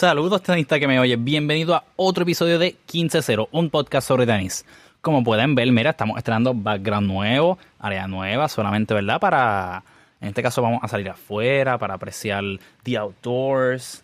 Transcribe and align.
Saludos 0.00 0.42
tenista 0.42 0.80
que 0.80 0.88
me 0.88 0.98
oye, 0.98 1.16
bienvenido 1.16 1.74
a 1.74 1.84
otro 1.96 2.22
episodio 2.22 2.58
de 2.58 2.74
15-0, 2.88 3.48
un 3.52 3.68
podcast 3.68 4.08
sobre 4.08 4.24
tenis. 4.24 4.64
Como 5.02 5.22
pueden 5.22 5.54
ver, 5.54 5.70
mira, 5.72 5.90
estamos 5.90 6.16
estrenando 6.16 6.54
background 6.54 7.06
nuevo, 7.06 7.58
área 7.78 8.08
nueva, 8.08 8.48
solamente, 8.48 8.94
¿verdad? 8.94 9.20
Para, 9.20 9.84
en 10.22 10.28
este 10.28 10.42
caso 10.42 10.62
vamos 10.62 10.80
a 10.82 10.88
salir 10.88 11.10
afuera 11.10 11.76
para 11.76 11.92
apreciar 11.92 12.42
the 12.82 12.96
outdoors, 12.96 14.02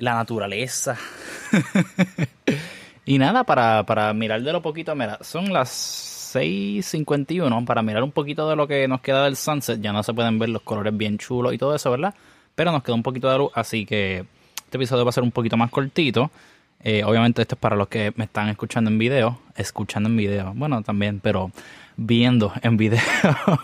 la 0.00 0.14
naturaleza. 0.14 0.96
y 3.06 3.18
nada, 3.18 3.44
para, 3.44 3.86
para 3.86 4.12
mirar 4.14 4.42
de 4.42 4.52
lo 4.52 4.60
poquito, 4.60 4.92
mira, 4.96 5.18
son 5.20 5.52
las 5.52 6.34
6.51 6.34 7.64
para 7.64 7.82
mirar 7.82 8.02
un 8.02 8.10
poquito 8.10 8.50
de 8.50 8.56
lo 8.56 8.66
que 8.66 8.88
nos 8.88 9.02
queda 9.02 9.22
del 9.22 9.36
sunset. 9.36 9.80
Ya 9.80 9.92
no 9.92 10.02
se 10.02 10.12
pueden 10.12 10.40
ver 10.40 10.48
los 10.48 10.62
colores 10.62 10.96
bien 10.96 11.16
chulos 11.16 11.54
y 11.54 11.58
todo 11.58 11.76
eso, 11.76 11.92
¿verdad? 11.92 12.12
Pero 12.56 12.72
nos 12.72 12.82
queda 12.82 12.96
un 12.96 13.04
poquito 13.04 13.30
de 13.30 13.38
luz, 13.38 13.52
así 13.54 13.86
que 13.86 14.26
este 14.68 14.76
episodio 14.76 15.02
va 15.02 15.08
a 15.08 15.12
ser 15.12 15.22
un 15.22 15.32
poquito 15.32 15.56
más 15.56 15.70
cortito. 15.70 16.30
Eh, 16.84 17.02
obviamente 17.02 17.40
esto 17.40 17.54
es 17.54 17.58
para 17.58 17.74
los 17.74 17.88
que 17.88 18.12
me 18.16 18.24
están 18.24 18.50
escuchando 18.50 18.90
en 18.90 18.98
video, 18.98 19.40
escuchando 19.56 20.10
en 20.10 20.16
video, 20.18 20.52
bueno 20.54 20.82
también, 20.82 21.20
pero 21.20 21.50
viendo 21.96 22.52
en 22.60 22.76
video. 22.76 23.00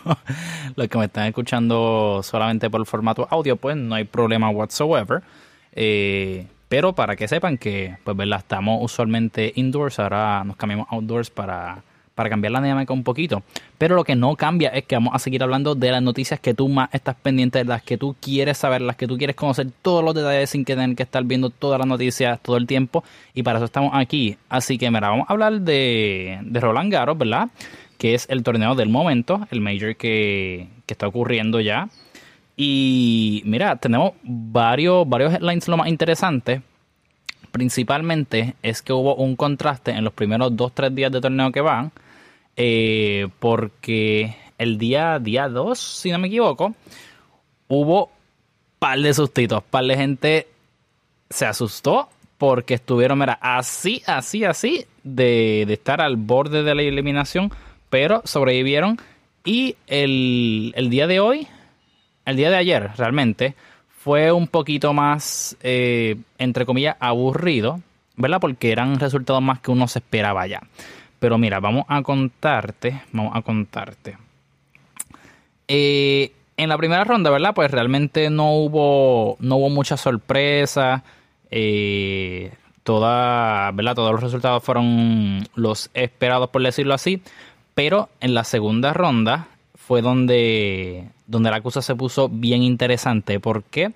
los 0.76 0.88
que 0.88 0.98
me 0.98 1.04
están 1.04 1.26
escuchando 1.26 2.22
solamente 2.22 2.70
por 2.70 2.80
el 2.80 2.86
formato 2.86 3.28
audio, 3.30 3.56
pues 3.56 3.76
no 3.76 3.94
hay 3.94 4.04
problema 4.04 4.48
whatsoever. 4.48 5.22
Eh, 5.72 6.46
pero 6.70 6.94
para 6.94 7.16
que 7.16 7.28
sepan 7.28 7.58
que, 7.58 7.98
pues, 8.02 8.16
¿verdad? 8.16 8.38
Estamos 8.38 8.78
usualmente 8.82 9.52
indoors, 9.56 9.98
ahora 9.98 10.42
nos 10.44 10.56
cambiamos 10.56 10.86
outdoors 10.90 11.28
para 11.28 11.82
para 12.14 12.30
cambiar 12.30 12.52
la 12.52 12.60
dinámica 12.60 12.92
un 12.92 13.02
poquito. 13.02 13.42
Pero 13.78 13.96
lo 13.96 14.04
que 14.04 14.14
no 14.14 14.36
cambia 14.36 14.70
es 14.70 14.84
que 14.84 14.94
vamos 14.94 15.14
a 15.14 15.18
seguir 15.18 15.42
hablando 15.42 15.74
de 15.74 15.90
las 15.90 16.02
noticias 16.02 16.40
que 16.40 16.54
tú 16.54 16.68
más 16.68 16.88
estás 16.92 17.16
pendiente, 17.16 17.58
de 17.58 17.64
las 17.64 17.82
que 17.82 17.98
tú 17.98 18.16
quieres 18.20 18.58
saber, 18.58 18.80
las 18.82 18.96
que 18.96 19.06
tú 19.06 19.18
quieres 19.18 19.36
conocer 19.36 19.68
todos 19.82 20.04
los 20.04 20.14
detalles 20.14 20.50
sin 20.50 20.64
que 20.64 20.74
tener 20.76 20.94
que 20.96 21.02
estar 21.02 21.24
viendo 21.24 21.50
todas 21.50 21.78
las 21.78 21.88
noticias 21.88 22.40
todo 22.40 22.56
el 22.56 22.66
tiempo. 22.66 23.04
Y 23.34 23.42
para 23.42 23.58
eso 23.58 23.66
estamos 23.66 23.92
aquí. 23.94 24.36
Así 24.48 24.78
que, 24.78 24.90
mira, 24.90 25.08
vamos 25.08 25.26
a 25.28 25.32
hablar 25.32 25.60
de, 25.60 26.38
de 26.42 26.60
Roland 26.60 26.92
Garros, 26.92 27.18
¿verdad? 27.18 27.48
Que 27.98 28.14
es 28.14 28.26
el 28.30 28.42
torneo 28.42 28.74
del 28.74 28.88
momento, 28.88 29.46
el 29.50 29.60
major 29.60 29.96
que, 29.96 30.68
que 30.86 30.94
está 30.94 31.08
ocurriendo 31.08 31.60
ya. 31.60 31.88
Y 32.56 33.42
mira, 33.46 33.76
tenemos 33.76 34.12
varios, 34.22 35.08
varios 35.08 35.34
headlines 35.34 35.66
lo 35.66 35.76
más 35.76 35.88
interesantes 35.88 36.62
principalmente 37.54 38.56
es 38.64 38.82
que 38.82 38.92
hubo 38.92 39.14
un 39.14 39.36
contraste 39.36 39.92
en 39.92 40.02
los 40.02 40.12
primeros 40.12 40.50
2-3 40.54 40.90
días 40.90 41.12
de 41.12 41.20
torneo 41.20 41.52
que 41.52 41.60
van 41.60 41.92
eh, 42.56 43.28
porque 43.38 44.34
el 44.58 44.76
día, 44.76 45.20
día 45.20 45.48
2, 45.48 45.78
si 45.78 46.10
no 46.10 46.18
me 46.18 46.26
equivoco, 46.26 46.74
hubo 47.68 48.10
par 48.80 48.98
de 48.98 49.14
sustitos, 49.14 49.62
par 49.62 49.84
de 49.84 49.96
gente 49.96 50.48
se 51.30 51.46
asustó 51.46 52.08
porque 52.38 52.74
estuvieron, 52.74 53.20
mira, 53.20 53.38
así, 53.40 54.02
así, 54.04 54.44
así, 54.44 54.86
de, 55.04 55.62
estar 55.62 56.00
al 56.00 56.16
borde 56.16 56.64
de 56.64 56.74
la 56.74 56.82
eliminación, 56.82 57.52
pero 57.88 58.20
sobrevivieron. 58.24 58.98
Y 59.44 59.76
el, 59.86 60.72
el, 60.74 60.90
día 60.90 61.06
de 61.06 61.20
hoy, 61.20 61.46
el 62.24 62.34
día 62.34 62.50
de 62.50 62.56
ayer, 62.56 62.90
realmente, 62.96 63.54
fue 64.04 64.30
un 64.30 64.48
poquito 64.48 64.92
más, 64.92 65.56
eh, 65.62 66.16
entre 66.36 66.66
comillas, 66.66 66.94
aburrido, 67.00 67.80
¿verdad? 68.16 68.38
Porque 68.38 68.70
eran 68.70 69.00
resultados 69.00 69.40
más 69.40 69.60
que 69.60 69.70
uno 69.70 69.88
se 69.88 70.00
esperaba 70.00 70.46
ya. 70.46 70.60
Pero 71.18 71.38
mira, 71.38 71.58
vamos 71.58 71.86
a 71.88 72.02
contarte, 72.02 73.00
vamos 73.12 73.34
a 73.34 73.40
contarte. 73.40 74.18
Eh, 75.68 76.32
en 76.58 76.68
la 76.68 76.76
primera 76.76 77.04
ronda, 77.04 77.30
¿verdad? 77.30 77.54
Pues 77.54 77.70
realmente 77.70 78.28
no 78.28 78.52
hubo, 78.52 79.38
no 79.40 79.56
hubo 79.56 79.70
mucha 79.70 79.96
sorpresa. 79.96 81.02
Eh, 81.50 82.52
toda, 82.82 83.70
¿verdad? 83.70 83.94
Todos 83.94 84.12
los 84.12 84.22
resultados 84.22 84.62
fueron 84.62 85.48
los 85.54 85.90
esperados, 85.94 86.50
por 86.50 86.62
decirlo 86.62 86.92
así. 86.92 87.22
Pero 87.74 88.10
en 88.20 88.34
la 88.34 88.44
segunda 88.44 88.92
ronda 88.92 89.48
fue 89.74 90.02
donde, 90.02 91.08
donde 91.26 91.50
la 91.50 91.60
cosa 91.60 91.82
se 91.82 91.94
puso 91.94 92.28
bien 92.28 92.62
interesante. 92.62 93.40
¿Por 93.40 93.64
qué? 93.64 93.92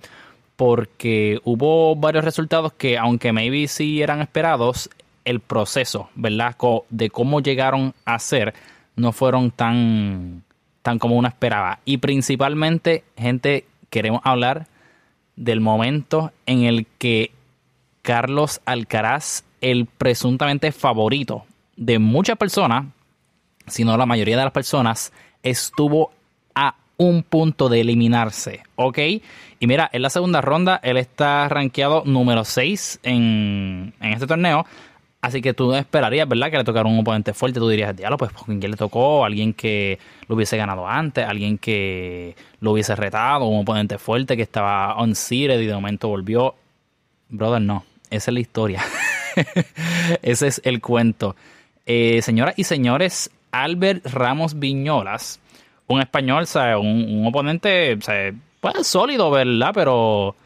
Porque 0.57 1.41
hubo 1.45 1.95
varios 1.97 2.25
resultados 2.25 2.73
que, 2.73 2.99
aunque 2.99 3.33
maybe 3.33 3.69
sí 3.69 4.03
eran 4.03 4.21
esperados, 4.21 4.91
el 5.25 5.41
proceso, 5.41 6.09
¿verdad? 6.15 6.57
De 6.89 7.11
cómo 7.11 7.41
llegaron 7.41 7.95
a 8.05 8.19
ser, 8.19 8.55
no 8.97 9.13
fueron 9.13 9.51
tan, 9.51 10.43
tan 10.83 10.99
como 10.99 11.17
uno 11.17 11.29
esperaba. 11.29 11.81
Y 11.85 11.99
principalmente, 11.99 13.05
gente, 13.17 13.67
queremos 13.91 14.23
hablar 14.25 14.67
del 15.37 15.61
momento 15.61 16.33
en 16.47 16.63
el 16.63 16.87
que 16.99 17.31
Carlos 18.03 18.61
Alcaraz, 18.65 19.45
el 19.61 19.87
presuntamente 19.87 20.73
favorito 20.73 21.45
de 21.77 21.99
muchas 21.99 22.39
personas, 22.39 22.87
si 23.67 23.85
no 23.85 23.97
la 23.97 24.07
mayoría 24.07 24.39
de 24.39 24.45
las 24.45 24.53
personas, 24.53 25.13
estuvo 25.43 26.11
a 26.55 26.75
un 26.99 27.23
punto 27.23 27.71
de 27.71 27.81
eliminarse, 27.81 28.63
¿ok? 28.77 28.99
Y 29.61 29.67
mira, 29.67 29.89
en 29.93 30.03
la 30.03 30.11
segunda 30.11 30.41
ronda 30.41 30.79
él 30.83 30.99
está 30.99 31.49
rankeado 31.49 32.03
número 32.05 32.45
6 32.45 33.01
en, 33.03 33.95
en 34.01 34.13
este 34.13 34.27
torneo, 34.27 34.67
Así 35.21 35.43
que 35.43 35.53
tú 35.53 35.75
esperarías, 35.75 36.29
¿verdad? 36.29 36.51
Que 36.51 36.59
le 36.59 36.65
tocara 36.65 36.89
un 36.89 37.01
oponente 37.01 37.35
fuerte. 37.35 37.59
Tú 37.59 37.69
dirías, 37.69 37.97
diablo, 37.97 38.17
pues 38.17 38.31
¿quién 38.47 38.71
le 38.71 38.77
tocó? 38.77 39.25
Alguien 39.25 39.53
que 39.53 39.99
lo 40.29 40.37
hubiese 40.37 40.57
ganado 40.57 40.87
antes, 40.87 41.27
alguien 41.27 41.59
que 41.59 42.37
lo 42.61 42.73
hubiese 42.73 42.95
retado, 42.95 43.47
un 43.47 43.63
oponente 43.63 43.99
fuerte 43.99 44.37
que 44.37 44.43
estaba 44.43 44.95
on 44.97 45.17
seated 45.17 45.61
y 45.61 45.67
de 45.67 45.75
momento 45.75 46.09
volvió. 46.09 46.55
Brother, 47.29 47.61
no. 47.61 47.85
Esa 48.11 48.31
es 48.31 48.35
la 48.35 48.41
historia. 48.41 48.83
Ese 50.23 50.47
es 50.47 50.61
el 50.65 50.81
cuento. 50.81 51.35
Eh, 51.85 52.23
señoras 52.23 52.55
y 52.57 52.65
señores, 52.65 53.31
Albert 53.51 54.07
Ramos 54.07 54.59
Viñolas, 54.59 55.41
un 55.89 56.01
español, 56.01 56.47
¿sabes? 56.47 56.77
Un, 56.77 57.27
oponente, 57.27 57.99
¿sabes? 58.01 58.35
Pues 58.61 58.87
sólido, 58.87 59.31
¿verdad? 59.31 59.73
Pero, 59.75 60.37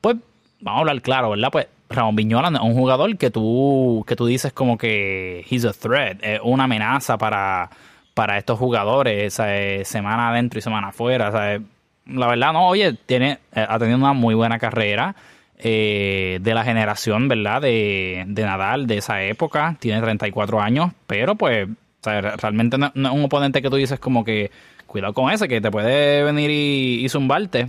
pues, 0.00 0.16
vamos 0.60 0.78
a 0.78 0.80
hablar 0.80 1.02
claro, 1.02 1.30
¿verdad? 1.30 1.48
Pues 1.52 1.66
Ramón 1.90 2.16
Viñola 2.16 2.48
es 2.48 2.60
un 2.60 2.74
jugador 2.74 3.16
que 3.16 3.30
tú, 3.30 4.04
que 4.06 4.16
tú 4.16 4.26
dices 4.26 4.52
como 4.52 4.78
que 4.78 5.44
he's 5.50 5.64
a 5.64 5.72
threat, 5.72 6.18
es 6.22 6.40
una 6.42 6.64
amenaza 6.64 7.18
para, 7.18 7.70
para 8.14 8.38
estos 8.38 8.58
jugadores, 8.58 9.34
semana 9.34 10.30
adentro 10.30 10.58
y 10.58 10.62
semana 10.62 10.88
afuera. 10.88 11.60
La 12.06 12.26
verdad, 12.26 12.52
no, 12.52 12.68
oye, 12.68 12.94
tiene, 13.06 13.38
eh, 13.54 13.66
ha 13.66 13.78
tenido 13.78 13.96
una 13.96 14.12
muy 14.12 14.34
buena 14.34 14.58
carrera 14.58 15.14
eh, 15.56 16.38
de 16.42 16.54
la 16.54 16.64
generación, 16.64 17.28
¿verdad? 17.28 17.62
De, 17.62 18.24
de, 18.26 18.42
Nadal, 18.42 18.86
de 18.86 18.98
esa 18.98 19.22
época, 19.22 19.76
tiene 19.80 20.00
34 20.02 20.60
años, 20.60 20.92
pero 21.06 21.36
pues 21.36 21.68
realmente 22.02 22.76
no, 22.76 22.86
es 22.88 22.94
un 22.94 23.24
oponente 23.24 23.62
que 23.62 23.70
tú 23.70 23.76
dices 23.76 23.98
como 23.98 24.24
que 24.24 24.50
cuidado 24.94 25.12
con 25.12 25.28
ese, 25.32 25.48
que 25.48 25.60
te 25.60 25.72
puede 25.72 26.22
venir 26.22 26.52
y, 26.52 27.08
zumbarte. 27.08 27.68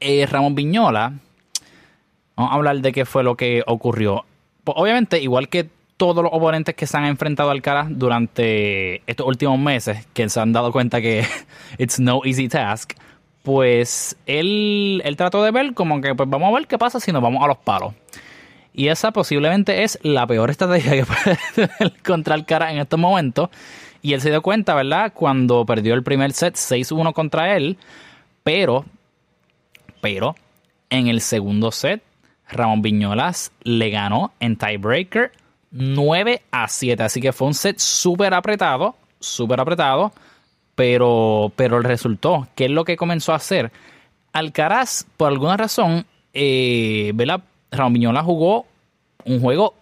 Eh, 0.00 0.26
Ramón 0.26 0.56
Viñola 0.56 1.12
Vamos 2.34 2.52
a 2.52 2.56
hablar 2.56 2.80
de 2.80 2.90
qué 2.90 3.04
fue 3.04 3.22
lo 3.22 3.36
que 3.36 3.62
ocurrió. 3.64 4.24
Pues, 4.64 4.76
obviamente, 4.76 5.20
igual 5.20 5.48
que 5.48 5.68
todos 5.96 6.24
los 6.24 6.32
oponentes 6.34 6.74
que 6.74 6.88
se 6.88 6.96
han 6.96 7.04
enfrentado 7.04 7.50
al 7.50 7.62
cara 7.62 7.86
durante 7.88 9.08
estos 9.08 9.24
últimos 9.24 9.56
meses, 9.60 10.04
que 10.12 10.28
se 10.28 10.40
han 10.40 10.52
dado 10.52 10.72
cuenta 10.72 11.00
que 11.00 11.24
it's 11.78 12.00
no 12.00 12.22
easy 12.24 12.48
task, 12.48 12.94
pues 13.44 14.16
él, 14.26 15.02
él 15.04 15.16
trató 15.16 15.44
de 15.44 15.52
ver 15.52 15.74
como 15.74 16.00
que, 16.00 16.12
pues 16.16 16.28
vamos 16.28 16.48
a 16.48 16.58
ver 16.58 16.66
qué 16.66 16.76
pasa 16.76 16.98
si 16.98 17.12
nos 17.12 17.22
vamos 17.22 17.44
a 17.44 17.46
los 17.46 17.58
palos. 17.58 17.94
Y 18.74 18.88
esa 18.88 19.12
posiblemente 19.12 19.84
es 19.84 19.96
la 20.02 20.26
peor 20.26 20.50
estrategia 20.50 20.90
que 20.90 21.04
puede 21.06 21.38
tener 21.54 21.92
contra 22.02 22.34
el 22.34 22.46
cara 22.46 22.72
en 22.72 22.78
estos 22.78 22.98
momentos. 22.98 23.48
Y 24.02 24.14
él 24.14 24.20
se 24.20 24.30
dio 24.30 24.42
cuenta, 24.42 24.74
¿verdad? 24.74 25.12
Cuando 25.14 25.64
perdió 25.66 25.94
el 25.94 26.02
primer 26.02 26.32
set 26.32 26.54
6-1 26.54 27.12
contra 27.12 27.56
él. 27.56 27.76
Pero, 28.42 28.84
pero, 30.00 30.34
en 30.88 31.08
el 31.08 31.20
segundo 31.20 31.70
set 31.70 32.02
Ramón 32.48 32.82
Viñolas 32.82 33.52
le 33.62 33.90
ganó 33.90 34.32
en 34.40 34.56
tiebreaker 34.56 35.32
9 35.70 36.42
a 36.50 36.68
7. 36.68 37.02
Así 37.02 37.20
que 37.20 37.32
fue 37.32 37.48
un 37.48 37.54
set 37.54 37.78
súper 37.78 38.34
apretado, 38.34 38.96
súper 39.20 39.60
apretado, 39.60 40.12
pero, 40.74 41.52
pero 41.56 41.80
resultó. 41.80 42.48
¿Qué 42.54 42.66
es 42.66 42.70
lo 42.70 42.84
que 42.84 42.96
comenzó 42.96 43.32
a 43.32 43.36
hacer? 43.36 43.70
Alcaraz, 44.32 45.06
por 45.16 45.28
alguna 45.28 45.56
razón, 45.56 46.06
eh, 46.32 47.12
Ramón 47.70 47.92
Viñolas 47.92 48.24
jugó 48.24 48.66
un 49.24 49.40
juego 49.40 49.74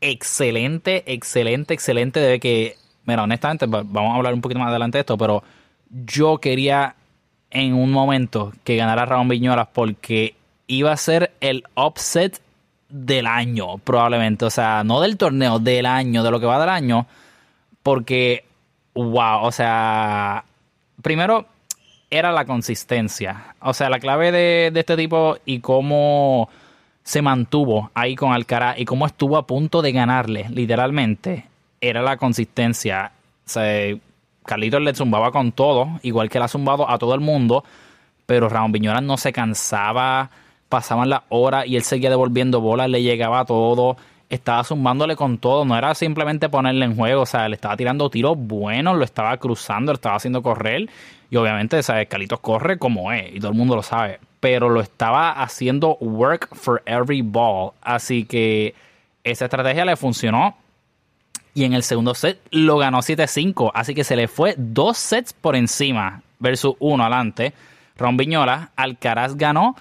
excelente, 0.00 1.04
excelente, 1.12 1.74
excelente. 1.74 2.20
De 2.20 2.40
que, 2.40 2.76
mira, 3.06 3.22
honestamente, 3.22 3.66
vamos 3.66 4.12
a 4.12 4.16
hablar 4.16 4.34
un 4.34 4.40
poquito 4.40 4.58
más 4.58 4.68
adelante 4.68 4.98
de 4.98 5.00
esto, 5.00 5.16
pero 5.16 5.42
yo 5.90 6.38
quería 6.38 6.94
en 7.50 7.74
un 7.74 7.90
momento 7.90 8.52
que 8.64 8.76
ganara 8.76 9.06
Ramón 9.06 9.28
Viñolas 9.28 9.68
porque 9.72 10.34
iba 10.66 10.92
a 10.92 10.96
ser 10.96 11.32
el 11.40 11.64
upset 11.74 12.40
del 12.88 13.26
año, 13.26 13.78
probablemente. 13.78 14.44
O 14.44 14.50
sea, 14.50 14.84
no 14.84 15.00
del 15.00 15.16
torneo, 15.16 15.58
del 15.58 15.86
año, 15.86 16.22
de 16.22 16.30
lo 16.30 16.40
que 16.40 16.46
va 16.46 16.60
del 16.60 16.68
año. 16.68 17.06
Porque, 17.82 18.44
wow, 18.94 19.42
o 19.42 19.52
sea, 19.52 20.44
primero 21.02 21.46
era 22.10 22.32
la 22.32 22.44
consistencia. 22.44 23.54
O 23.60 23.74
sea, 23.74 23.90
la 23.90 23.98
clave 23.98 24.32
de, 24.32 24.72
este 24.74 24.96
tipo 24.96 25.38
y 25.44 25.60
cómo 25.60 26.48
se 27.02 27.22
mantuvo 27.22 27.90
ahí 27.94 28.16
con 28.16 28.32
Alcaraz 28.32 28.78
y 28.78 28.84
cómo 28.84 29.06
estuvo 29.06 29.36
a 29.36 29.46
punto 29.46 29.82
de 29.82 29.92
ganarle, 29.92 30.46
literalmente, 30.50 31.46
era 31.88 32.02
la 32.02 32.16
consistencia. 32.16 33.12
O 33.46 33.48
sea, 33.48 33.96
Carlitos 34.44 34.80
le 34.80 34.94
zumbaba 34.94 35.32
con 35.32 35.52
todo, 35.52 35.98
igual 36.02 36.28
que 36.28 36.38
le 36.38 36.44
ha 36.44 36.48
zumbado 36.48 36.88
a 36.88 36.98
todo 36.98 37.14
el 37.14 37.20
mundo, 37.20 37.64
pero 38.26 38.48
Ramón 38.48 38.72
Viñola 38.72 39.00
no 39.00 39.16
se 39.16 39.32
cansaba, 39.32 40.30
pasaban 40.68 41.10
las 41.10 41.22
horas 41.28 41.66
y 41.66 41.76
él 41.76 41.82
seguía 41.82 42.10
devolviendo 42.10 42.60
bolas, 42.60 42.88
le 42.88 43.02
llegaba 43.02 43.44
todo, 43.44 43.96
estaba 44.28 44.64
zumbándole 44.64 45.16
con 45.16 45.38
todo, 45.38 45.64
no 45.64 45.76
era 45.76 45.94
simplemente 45.94 46.48
ponerle 46.48 46.84
en 46.84 46.96
juego, 46.96 47.22
o 47.22 47.26
sea, 47.26 47.48
le 47.48 47.54
estaba 47.54 47.76
tirando 47.76 48.10
tiros 48.10 48.36
buenos, 48.36 48.96
lo 48.96 49.04
estaba 49.04 49.36
cruzando, 49.36 49.92
lo 49.92 49.96
estaba 49.96 50.16
haciendo 50.16 50.42
correr, 50.42 50.88
y 51.30 51.36
obviamente, 51.36 51.82
¿sabes? 51.82 52.08
Carlitos 52.08 52.40
corre 52.40 52.78
como 52.78 53.12
es, 53.12 53.34
y 53.34 53.38
todo 53.38 53.50
el 53.50 53.56
mundo 53.56 53.76
lo 53.76 53.82
sabe, 53.82 54.20
pero 54.40 54.68
lo 54.68 54.80
estaba 54.80 55.32
haciendo 55.32 55.96
work 55.96 56.54
for 56.54 56.82
every 56.86 57.22
ball. 57.22 57.72
Así 57.82 58.24
que 58.24 58.74
esa 59.24 59.46
estrategia 59.46 59.84
le 59.84 59.96
funcionó. 59.96 60.56
Y 61.56 61.64
en 61.64 61.72
el 61.72 61.82
segundo 61.82 62.14
set 62.14 62.38
lo 62.50 62.76
ganó 62.76 62.98
7-5. 62.98 63.70
Así 63.72 63.94
que 63.94 64.04
se 64.04 64.14
le 64.14 64.28
fue 64.28 64.54
dos 64.58 64.98
sets 64.98 65.32
por 65.32 65.56
encima 65.56 66.20
versus 66.38 66.76
uno 66.80 67.02
adelante. 67.02 67.54
Ron 67.96 68.18
Viñola, 68.18 68.72
Alcaraz 68.76 69.38
ganó 69.38 69.74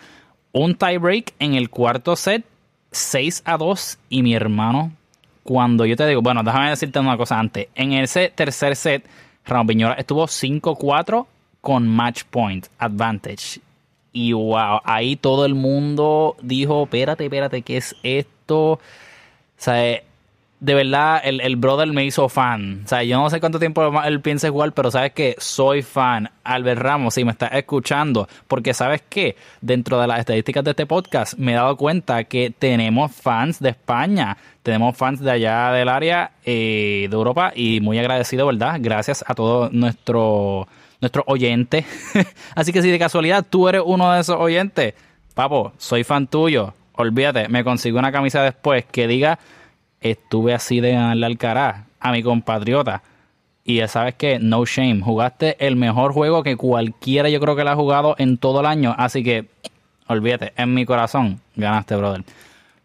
un 0.53 0.75
tiebreak 0.75 1.33
en 1.37 1.53
el 1.53 1.69
cuarto 1.69 2.15
set, 2.15 2.45
6 2.91 3.41
a 3.43 3.57
2. 3.57 3.97
Y 4.07 4.23
mi 4.23 4.33
hermano, 4.33 4.93
cuando 5.43 5.85
yo 5.85 5.97
te 5.97 6.07
digo, 6.07 6.21
bueno, 6.21 6.43
déjame 6.43 6.69
decirte 6.69 6.97
una 6.97 7.17
cosa 7.17 7.37
antes. 7.37 7.67
En 7.75 7.91
ese 7.91 8.29
tercer 8.33 8.77
set, 8.77 9.05
Ron 9.45 9.67
Viñola 9.67 9.95
estuvo 9.95 10.27
5-4 10.27 11.25
con 11.59 11.89
match 11.89 12.23
point 12.23 12.67
advantage. 12.77 13.59
Y 14.13 14.31
wow, 14.31 14.79
ahí 14.85 15.17
todo 15.17 15.45
el 15.45 15.55
mundo 15.55 16.37
dijo, 16.41 16.83
espérate, 16.83 17.25
espérate, 17.25 17.63
¿qué 17.63 17.75
es 17.75 17.97
esto? 18.01 18.71
O 18.71 18.79
sea, 19.57 20.01
de 20.59 20.73
verdad, 20.73 21.21
el, 21.23 21.41
el, 21.41 21.57
brother 21.57 21.87
me 21.87 22.05
hizo 22.05 22.29
fan. 22.29 22.81
O 22.85 22.87
sea, 22.87 23.03
yo 23.03 23.17
no 23.17 23.29
sé 23.29 23.39
cuánto 23.39 23.59
tiempo 23.59 24.01
él 24.03 24.21
piensa 24.21 24.47
igual, 24.47 24.71
pero 24.71 24.89
sabes 24.89 25.11
que 25.11 25.35
soy 25.37 25.81
fan. 25.81 26.29
Albert 26.43 26.81
Ramos, 26.81 27.13
si 27.13 27.25
me 27.25 27.31
estás 27.31 27.51
escuchando, 27.53 28.27
porque 28.47 28.73
sabes 28.73 29.03
que 29.07 29.35
dentro 29.61 29.99
de 29.99 30.07
las 30.07 30.19
estadísticas 30.19 30.63
de 30.63 30.71
este 30.71 30.85
podcast 30.85 31.37
me 31.37 31.51
he 31.51 31.55
dado 31.55 31.75
cuenta 31.75 32.23
que 32.23 32.51
tenemos 32.57 33.11
fans 33.11 33.59
de 33.59 33.69
España, 33.69 34.37
tenemos 34.63 34.95
fans 34.95 35.19
de 35.19 35.31
allá 35.31 35.71
del 35.71 35.89
área 35.89 36.31
eh, 36.45 37.07
de 37.09 37.15
Europa 37.15 37.51
y 37.53 37.81
muy 37.81 37.99
agradecido, 37.99 38.47
¿verdad? 38.47 38.77
Gracias 38.79 39.23
a 39.27 39.35
todo 39.35 39.69
nuestro 39.71 40.67
nuestro 41.01 41.23
oyente. 41.27 41.85
Así 42.55 42.71
que 42.71 42.81
si 42.81 42.89
de 42.89 42.97
casualidad 42.97 43.45
tú 43.47 43.67
eres 43.67 43.81
uno 43.85 44.11
de 44.13 44.21
esos 44.21 44.37
oyentes, 44.37 44.93
papo, 45.33 45.73
soy 45.77 46.03
fan 46.03 46.27
tuyo. 46.27 46.73
Olvídate, 46.93 47.49
me 47.49 47.63
consigo 47.63 47.99
una 47.99 48.11
camisa 48.11 48.41
después 48.41 48.85
que 48.85 49.07
diga 49.07 49.37
estuve 50.11 50.53
así 50.53 50.79
de 50.79 50.91
ganarle 50.91 51.25
Alcaraz 51.25 51.85
a 51.99 52.11
mi 52.11 52.23
compatriota. 52.23 53.01
Y 53.63 53.77
ya 53.77 53.87
sabes 53.87 54.13
que, 54.13 54.37
no 54.39 54.63
shame, 54.65 55.01
jugaste 55.01 55.55
el 55.65 55.75
mejor 55.75 56.13
juego 56.13 56.43
que 56.43 56.55
cualquiera 56.55 57.29
yo 57.29 57.39
creo 57.39 57.55
que 57.55 57.63
la 57.63 57.71
ha 57.71 57.75
jugado 57.75 58.15
en 58.19 58.37
todo 58.37 58.59
el 58.59 58.67
año. 58.67 58.93
Así 58.97 59.23
que, 59.23 59.47
olvídate, 60.07 60.53
en 60.55 60.73
mi 60.73 60.85
corazón 60.85 61.41
ganaste, 61.55 61.95
brother. 61.95 62.23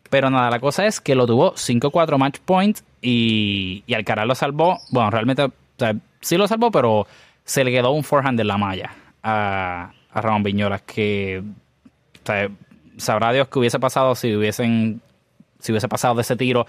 Pero 0.09 0.31
nada, 0.31 0.51
la 0.51 0.59
cosa 0.59 0.87
es 0.87 1.01
que 1.01 1.15
lo 1.15 1.27
tuvo 1.27 1.53
5-4 1.53 2.17
match 2.17 2.39
points 2.45 2.83
y, 3.03 3.85
y 3.87 3.95
Alcaraz 3.95 4.27
lo 4.27 4.35
salvó. 4.35 4.79
Bueno, 4.91 5.11
realmente, 5.11 5.49
sí 6.21 6.39
lo 6.39 6.49
salvó, 6.49 6.71
pero 6.71 7.07
se 7.45 7.63
le 7.63 7.71
quedó 7.71 7.91
un 7.91 8.03
forehand 8.03 8.39
de 8.39 8.45
la 8.45 8.57
malla 8.57 8.95
a, 9.23 9.93
a 10.13 10.21
Ramón 10.21 10.43
Viñolas 10.43 10.83
que 10.83 11.43
sabrá 12.97 13.33
Dios 13.33 13.49
que 13.49 13.59
hubiese 13.59 13.79
pasado 13.79 14.15
si 14.15 14.35
hubiesen 14.35 15.01
si 15.59 15.73
hubiese 15.73 15.89
pasado 15.89 16.15
de 16.15 16.23
ese 16.23 16.37
tiro 16.37 16.67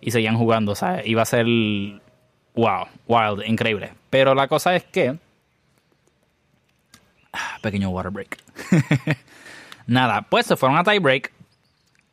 y 0.00 0.10
seguían 0.10 0.36
jugando, 0.36 0.72
o 0.72 0.74
sea, 0.74 1.02
iba 1.04 1.22
a 1.22 1.26
ser 1.26 1.46
wow, 2.54 2.86
wild, 3.06 3.46
increíble. 3.46 3.92
Pero 4.08 4.34
la 4.34 4.48
cosa 4.48 4.74
es 4.74 4.84
que 4.84 5.16
ah, 7.32 7.58
pequeño 7.62 7.90
water 7.90 8.10
break. 8.10 8.38
Nada, 9.86 10.22
pues 10.22 10.46
se 10.46 10.56
fueron 10.56 10.78
a 10.78 10.84
tiebreak 10.84 11.32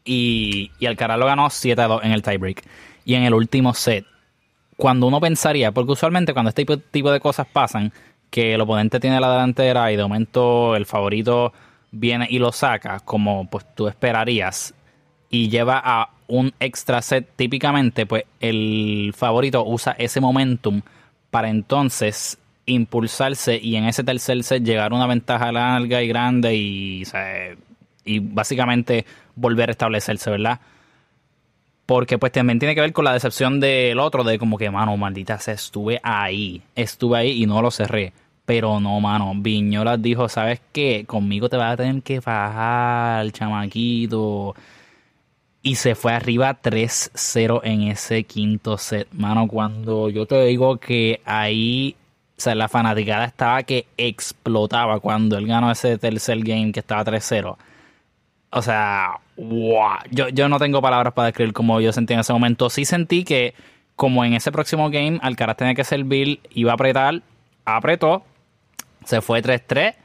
y, 0.04 0.72
y 0.80 0.86
Alcaraz 0.86 1.19
lo 1.19 1.25
ganó 1.25 1.50
7 1.50 1.81
a 1.81 1.88
2 1.88 2.04
en 2.04 2.12
el 2.12 2.22
tiebreak. 2.22 2.63
Y 3.06 3.16
en 3.16 3.24
el 3.24 3.34
último 3.34 3.74
set, 3.74 4.06
cuando 4.75 5.07
uno 5.07 5.19
pensaría, 5.19 5.72
porque 5.72 5.94
usualmente 5.94 6.34
cuando 6.34 6.50
este 6.50 6.66
tipo 6.66 7.12
de 7.12 7.19
cosas 7.19 7.48
pasan, 7.48 7.94
que 8.30 8.54
el 8.54 8.62
oponente 8.62 9.00
tiene 9.00 9.19
la 9.19 9.31
delantera 9.31 9.92
y 9.92 9.95
de 9.95 10.04
momento 10.04 10.75
el 10.75 10.86
favorito 10.86 11.54
viene 11.92 12.28
y 12.30 12.39
lo 12.39 12.51
saca, 12.51 13.00
como 13.00 13.50
pues 13.50 13.66
tú 13.75 13.88
esperarías, 13.88 14.74
y 15.30 15.50
lleva 15.50 15.81
a 15.84 16.10
un 16.27 16.53
extra 16.59 17.01
set, 17.01 17.27
típicamente, 17.35 18.06
pues 18.06 18.24
el 18.39 19.13
favorito 19.15 19.63
usa 19.65 19.95
ese 19.97 20.19
momentum 20.21 20.81
para 21.29 21.50
entonces 21.50 22.38
impulsarse 22.65 23.59
y 23.62 23.75
en 23.77 23.85
ese 23.85 24.03
tercer 24.03 24.44
set 24.44 24.63
llegar 24.63 24.91
a 24.91 24.95
una 24.95 25.07
ventaja 25.07 25.51
larga 25.51 26.03
y 26.03 26.07
grande 26.07 26.56
y, 26.56 27.03
y 28.03 28.19
básicamente 28.19 29.06
volver 29.35 29.69
a 29.69 29.71
establecerse, 29.71 30.29
¿verdad? 30.29 30.59
Porque 31.85 32.18
pues 32.18 32.33
también 32.33 32.59
tiene 32.59 32.75
que 32.75 32.81
ver 32.81 32.91
con 32.91 33.06
la 33.06 33.13
decepción 33.13 33.62
del 33.62 34.00
otro, 34.00 34.25
de 34.25 34.38
como 34.38 34.57
que, 34.57 34.69
mano, 34.69 34.97
maldita 34.97 35.39
sea, 35.39 35.53
estuve 35.53 36.01
ahí, 36.03 36.62
estuve 36.75 37.18
ahí 37.18 37.44
y 37.44 37.45
no 37.45 37.62
lo 37.62 37.71
cerré. 37.71 38.12
Pero 38.45 38.79
no, 38.79 39.00
mano, 39.00 39.33
Viñolas 39.35 40.01
dijo, 40.01 40.27
¿sabes 40.29 40.62
qué? 40.74 41.06
Conmigo 41.07 41.50
te 41.50 41.57
vas 41.57 41.74
a 41.74 41.77
tener 41.77 42.01
que 42.01 42.21
fajar, 42.21 43.31
chamaquito. 43.31 44.56
Y 45.68 45.75
se 45.75 45.96
fue 45.96 46.14
arriba 46.14 46.62
3-0 46.62 47.62
en 47.64 47.81
ese 47.84 48.24
quinto 48.24 48.78
set. 48.78 49.08
Mano, 49.12 49.48
cuando 49.48 50.10
yo 50.10 50.25
te 50.25 50.42
digo 50.46 50.78
que 50.78 51.19
ahí, 51.25 51.96
o 52.38 52.42
sea, 52.42 52.56
la 52.56 52.69
fanaticada 52.69 53.25
estaba 53.25 53.64
que 53.64 53.88
explotaba 53.98 55.00
cuando 55.00 55.38
él 55.38 55.46
ganó 55.46 55.69
ese 55.69 55.98
tercer 55.98 56.40
game 56.40 56.72
que 56.72 56.80
estaba 56.80 57.04
3-0 57.04 57.58
o 58.50 58.62
sea, 58.62 59.19
wow. 59.36 59.98
Yo, 60.12 60.30
yo 60.30 60.50
no 60.50 60.60
tengo 60.60 60.81
palabras 60.81 61.14
para 61.14 61.28
describir 61.28 61.54
cómo 61.54 61.80
yo 61.81 61.92
sentí 61.92 62.13
en 62.13 62.22
ese 62.22 62.34
momento. 62.34 62.70
Sí 62.70 62.86
sentí 62.86 63.24
que, 63.24 63.54
como 63.96 64.24
en 64.24 64.34
ese 64.34 64.52
próximo 64.52 64.90
game, 64.90 65.20
Alcaraz 65.22 65.58
tenía 65.58 65.75
que 65.75 65.84
servir, 65.84 66.40
iba 66.52 66.72
a 66.72 66.75
apretar, 66.75 67.22
apretó, 67.66 68.24
se 69.06 69.22
fue 69.22 69.42
3-3. 69.42 69.96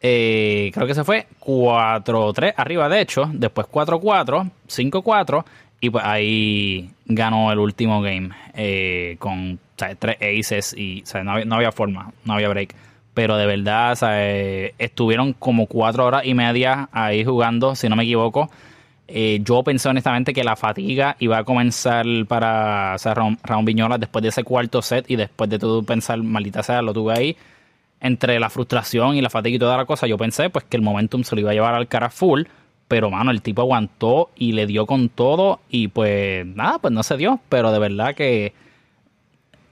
Eh, 0.00 0.70
creo 0.72 0.86
que 0.86 0.94
se 0.94 1.04
fue 1.04 1.26
4-3 1.40 2.54
arriba, 2.56 2.88
de 2.88 3.00
hecho. 3.00 3.28
Después 3.32 3.66
4-4, 3.66 4.50
5-4. 4.68 5.44
Y 5.80 5.90
pues 5.90 6.04
ahí 6.04 6.90
ganó 7.06 7.50
el 7.52 7.58
último 7.58 8.02
game 8.02 8.30
eh, 8.54 9.16
con 9.18 9.58
tres 9.76 10.16
aces 10.20 10.74
y 10.76 11.02
no, 11.24 11.32
había, 11.32 11.44
no 11.46 11.54
había 11.54 11.72
forma, 11.72 12.12
no 12.24 12.34
había 12.34 12.50
break 12.50 12.74
pero 13.14 13.36
de 13.36 13.46
verdad 13.46 13.98
estuvieron 14.78 15.32
como 15.32 15.66
cuatro 15.66 16.06
horas 16.06 16.24
y 16.24 16.34
media 16.34 16.88
ahí 16.92 17.24
jugando, 17.24 17.74
si 17.74 17.88
no 17.88 17.96
me 17.96 18.04
equivoco. 18.04 18.50
Eh, 19.08 19.40
yo 19.42 19.64
pensé 19.64 19.88
honestamente 19.88 20.32
que 20.32 20.44
la 20.44 20.54
fatiga 20.54 21.16
iba 21.18 21.38
a 21.38 21.44
comenzar 21.44 22.06
para 22.28 22.94
o 22.96 23.62
Viñola 23.64 23.98
después 23.98 24.22
de 24.22 24.28
ese 24.28 24.44
cuarto 24.44 24.80
set 24.82 25.10
y 25.10 25.16
después 25.16 25.50
de 25.50 25.58
todo 25.58 25.82
pensar, 25.82 26.22
maldita 26.22 26.62
sea, 26.62 26.80
lo 26.80 26.92
tuve 26.92 27.12
ahí. 27.12 27.36
Entre 28.00 28.40
la 28.40 28.48
frustración 28.48 29.16
y 29.16 29.20
la 29.20 29.30
fatiga 29.30 29.56
y 29.56 29.58
toda 29.58 29.76
la 29.76 29.84
cosa, 29.84 30.06
yo 30.06 30.16
pensé 30.16 30.48
pues 30.50 30.64
que 30.64 30.76
el 30.76 30.82
momentum 30.82 31.22
se 31.22 31.34
lo 31.34 31.42
iba 31.42 31.50
a 31.50 31.54
llevar 31.54 31.74
al 31.74 31.88
cara 31.88 32.08
full, 32.10 32.44
pero 32.88 33.10
mano, 33.10 33.30
el 33.30 33.42
tipo 33.42 33.62
aguantó 33.62 34.30
y 34.36 34.52
le 34.52 34.66
dio 34.66 34.86
con 34.86 35.10
todo 35.10 35.60
y 35.68 35.88
pues 35.88 36.46
nada, 36.46 36.78
pues 36.78 36.92
no 36.92 37.02
se 37.02 37.16
dio, 37.16 37.40
pero 37.48 37.72
de 37.72 37.78
verdad 37.78 38.14
que 38.14 38.54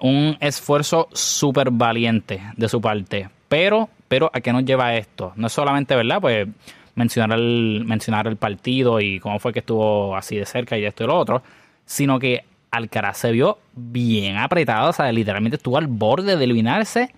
un 0.01 0.37
esfuerzo 0.41 1.09
súper 1.13 1.71
valiente 1.71 2.41
de 2.57 2.69
su 2.69 2.81
parte. 2.81 3.29
Pero, 3.49 3.89
pero, 4.09 4.31
¿a 4.33 4.41
qué 4.41 4.53
nos 4.53 4.65
lleva 4.65 4.95
esto? 4.95 5.33
No 5.37 5.47
es 5.47 5.53
solamente, 5.53 5.97
¿verdad? 5.97 6.21
Pues 6.21 6.47
mencionar 6.95 7.39
el, 7.39 7.85
mencionar 7.87 8.27
el 8.27 8.37
partido 8.37 9.01
y 9.01 9.21
cómo 9.21 9.39
fue 9.39 9.53
que 9.53 9.61
estuvo 9.61 10.17
así 10.17 10.37
de 10.37 10.45
cerca 10.45 10.77
y 10.77 10.85
esto 10.85 11.05
y 11.05 11.07
lo 11.07 11.17
otro, 11.17 11.43
sino 11.87 12.19
que 12.19 12.45
Alcaraz 12.71 13.19
se 13.19 13.33
vio 13.33 13.59
bien 13.75 14.37
apretado, 14.37 14.91
o 14.91 14.93
sea, 14.93 15.11
literalmente 15.11 15.57
estuvo 15.57 15.79
al 15.79 15.87
borde 15.87 16.37
de 16.37 16.45
eliminarse. 16.45 17.15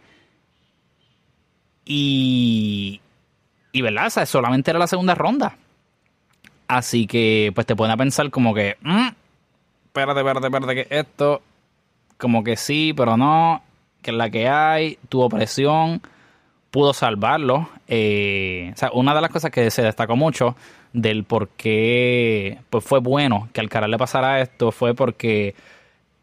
Y, 1.84 3.00
y 3.72 3.82
¿verdad? 3.82 4.06
O 4.06 4.10
sea, 4.10 4.26
solamente 4.26 4.70
era 4.70 4.78
la 4.78 4.86
segunda 4.86 5.14
ronda. 5.14 5.56
Así 6.68 7.06
que, 7.06 7.50
pues 7.54 7.66
te 7.66 7.74
a 7.74 7.96
pensar 7.96 8.30
como 8.30 8.54
que, 8.54 8.76
mm, 8.82 9.08
espérate, 9.86 10.20
espérate, 10.20 10.46
espérate, 10.46 10.74
que 10.74 10.86
esto 10.96 11.42
como 12.16 12.44
que 12.44 12.56
sí, 12.56 12.92
pero 12.96 13.16
no, 13.16 13.62
que 14.02 14.12
es 14.12 14.16
la 14.16 14.30
que 14.30 14.48
hay, 14.48 14.98
tuvo 15.08 15.28
presión, 15.28 16.00
pudo 16.70 16.94
salvarlo. 16.94 17.68
Eh, 17.88 18.70
o 18.74 18.76
sea, 18.76 18.90
una 18.92 19.14
de 19.14 19.20
las 19.20 19.30
cosas 19.30 19.50
que 19.50 19.70
se 19.70 19.82
destacó 19.82 20.16
mucho 20.16 20.54
del 20.92 21.24
por 21.24 21.48
qué 21.48 22.58
pues 22.68 22.84
fue 22.84 23.00
bueno 23.00 23.48
que 23.52 23.60
Alcaraz 23.60 23.88
le 23.88 23.98
pasara 23.98 24.40
esto 24.40 24.72
fue 24.72 24.94
porque 24.94 25.54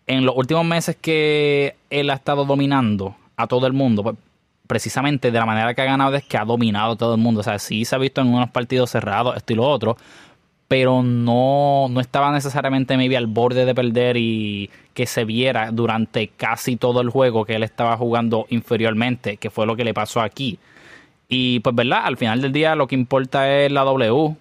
en 0.08 0.26
los 0.26 0.36
últimos 0.36 0.66
meses 0.66 0.98
que 1.00 1.76
él 1.90 2.10
ha 2.10 2.14
estado 2.14 2.46
dominando 2.46 3.16
a 3.36 3.48
todo 3.48 3.68
el 3.68 3.74
mundo, 3.74 4.04
pues, 4.04 4.16
precisamente 4.68 5.32
de 5.32 5.40
la 5.40 5.46
manera 5.46 5.74
que 5.74 5.82
ha 5.82 5.86
ganado 5.86 6.16
es 6.16 6.24
que 6.24 6.38
ha 6.38 6.46
dominado 6.46 6.94
a 6.94 6.96
todo 6.98 7.16
el 7.16 7.22
mundo. 7.22 7.40
O 7.40 7.44
sea, 7.44 7.60
sí 7.60 7.86
se 7.86 7.96
ha 7.96 8.00
visto 8.00 8.22
en 8.22 8.28
unos 8.28 8.52
partidos 8.52 8.92
cerrados, 8.92 9.36
esto 9.38 9.54
y 9.54 9.56
lo 9.56 9.68
otro, 9.68 9.98
pero 10.68 11.02
no, 11.02 11.88
no 11.90 12.00
estaba 12.00 12.32
necesariamente 12.32 12.98
maybe 12.98 13.18
al 13.18 13.28
borde 13.28 13.66
de 13.66 13.74
perder 13.74 14.18
y 14.18 14.70
que 14.94 15.06
se 15.06 15.24
viera 15.26 15.72
durante 15.72 16.28
casi 16.30 16.76
todo 16.76 17.02
el 17.02 17.10
juego 17.10 17.46
que 17.46 17.56
él 17.56 17.64
estaba 17.64 17.96
jugando 17.98 18.46
inferiormente, 18.50 19.38
que 19.38 19.50
fue 19.50 19.66
lo 19.66 19.76
que 19.76 19.86
le 19.86 19.94
pasó 19.94 20.22
aquí. 20.22 20.60
Y 21.30 21.60
pues, 21.62 21.76
¿verdad? 21.76 22.02
Al 22.06 22.18
final 22.18 22.42
del 22.42 22.52
día 22.52 22.76
lo 22.76 22.88
que 22.88 22.96
importa 22.96 23.50
es 23.52 23.72
la 23.72 23.84
W 23.84 24.36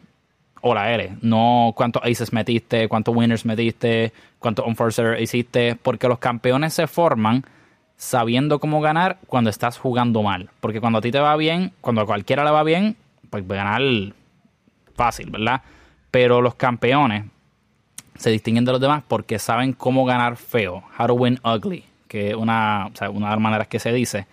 o 0.62 0.74
la 0.74 0.90
R, 0.90 1.16
no 1.20 1.72
cuántos 1.76 2.02
aces 2.02 2.32
metiste, 2.32 2.88
cuántos 2.88 3.14
winners 3.14 3.44
metiste, 3.44 4.12
cuántos 4.38 4.66
unforcer 4.66 5.20
hiciste, 5.20 5.76
porque 5.80 6.08
los 6.08 6.18
campeones 6.18 6.74
se 6.74 6.86
forman 6.86 7.44
sabiendo 7.96 8.58
cómo 8.58 8.80
ganar 8.80 9.18
cuando 9.26 9.50
estás 9.50 9.78
jugando 9.78 10.22
mal. 10.22 10.50
Porque 10.60 10.80
cuando 10.80 10.98
a 10.98 11.02
ti 11.02 11.10
te 11.10 11.20
va 11.20 11.36
bien, 11.36 11.72
cuando 11.80 12.02
a 12.02 12.06
cualquiera 12.06 12.44
le 12.44 12.50
va 12.50 12.62
bien, 12.62 12.96
pues 13.30 13.46
ganar 13.46 13.82
fácil, 14.94 15.30
¿verdad? 15.30 15.62
Pero 16.10 16.40
los 16.40 16.54
campeones 16.54 17.24
se 18.16 18.30
distinguen 18.30 18.64
de 18.64 18.72
los 18.72 18.80
demás 18.80 19.02
porque 19.06 19.38
saben 19.38 19.72
cómo 19.72 20.04
ganar 20.04 20.36
feo, 20.36 20.82
how 20.98 21.06
to 21.06 21.14
win 21.14 21.38
ugly, 21.44 21.84
que 22.08 22.30
es 22.30 22.34
una, 22.34 22.90
una 23.10 23.26
de 23.26 23.34
las 23.34 23.40
maneras 23.40 23.68
que 23.68 23.78
se 23.78 23.92
dice. 23.92 24.26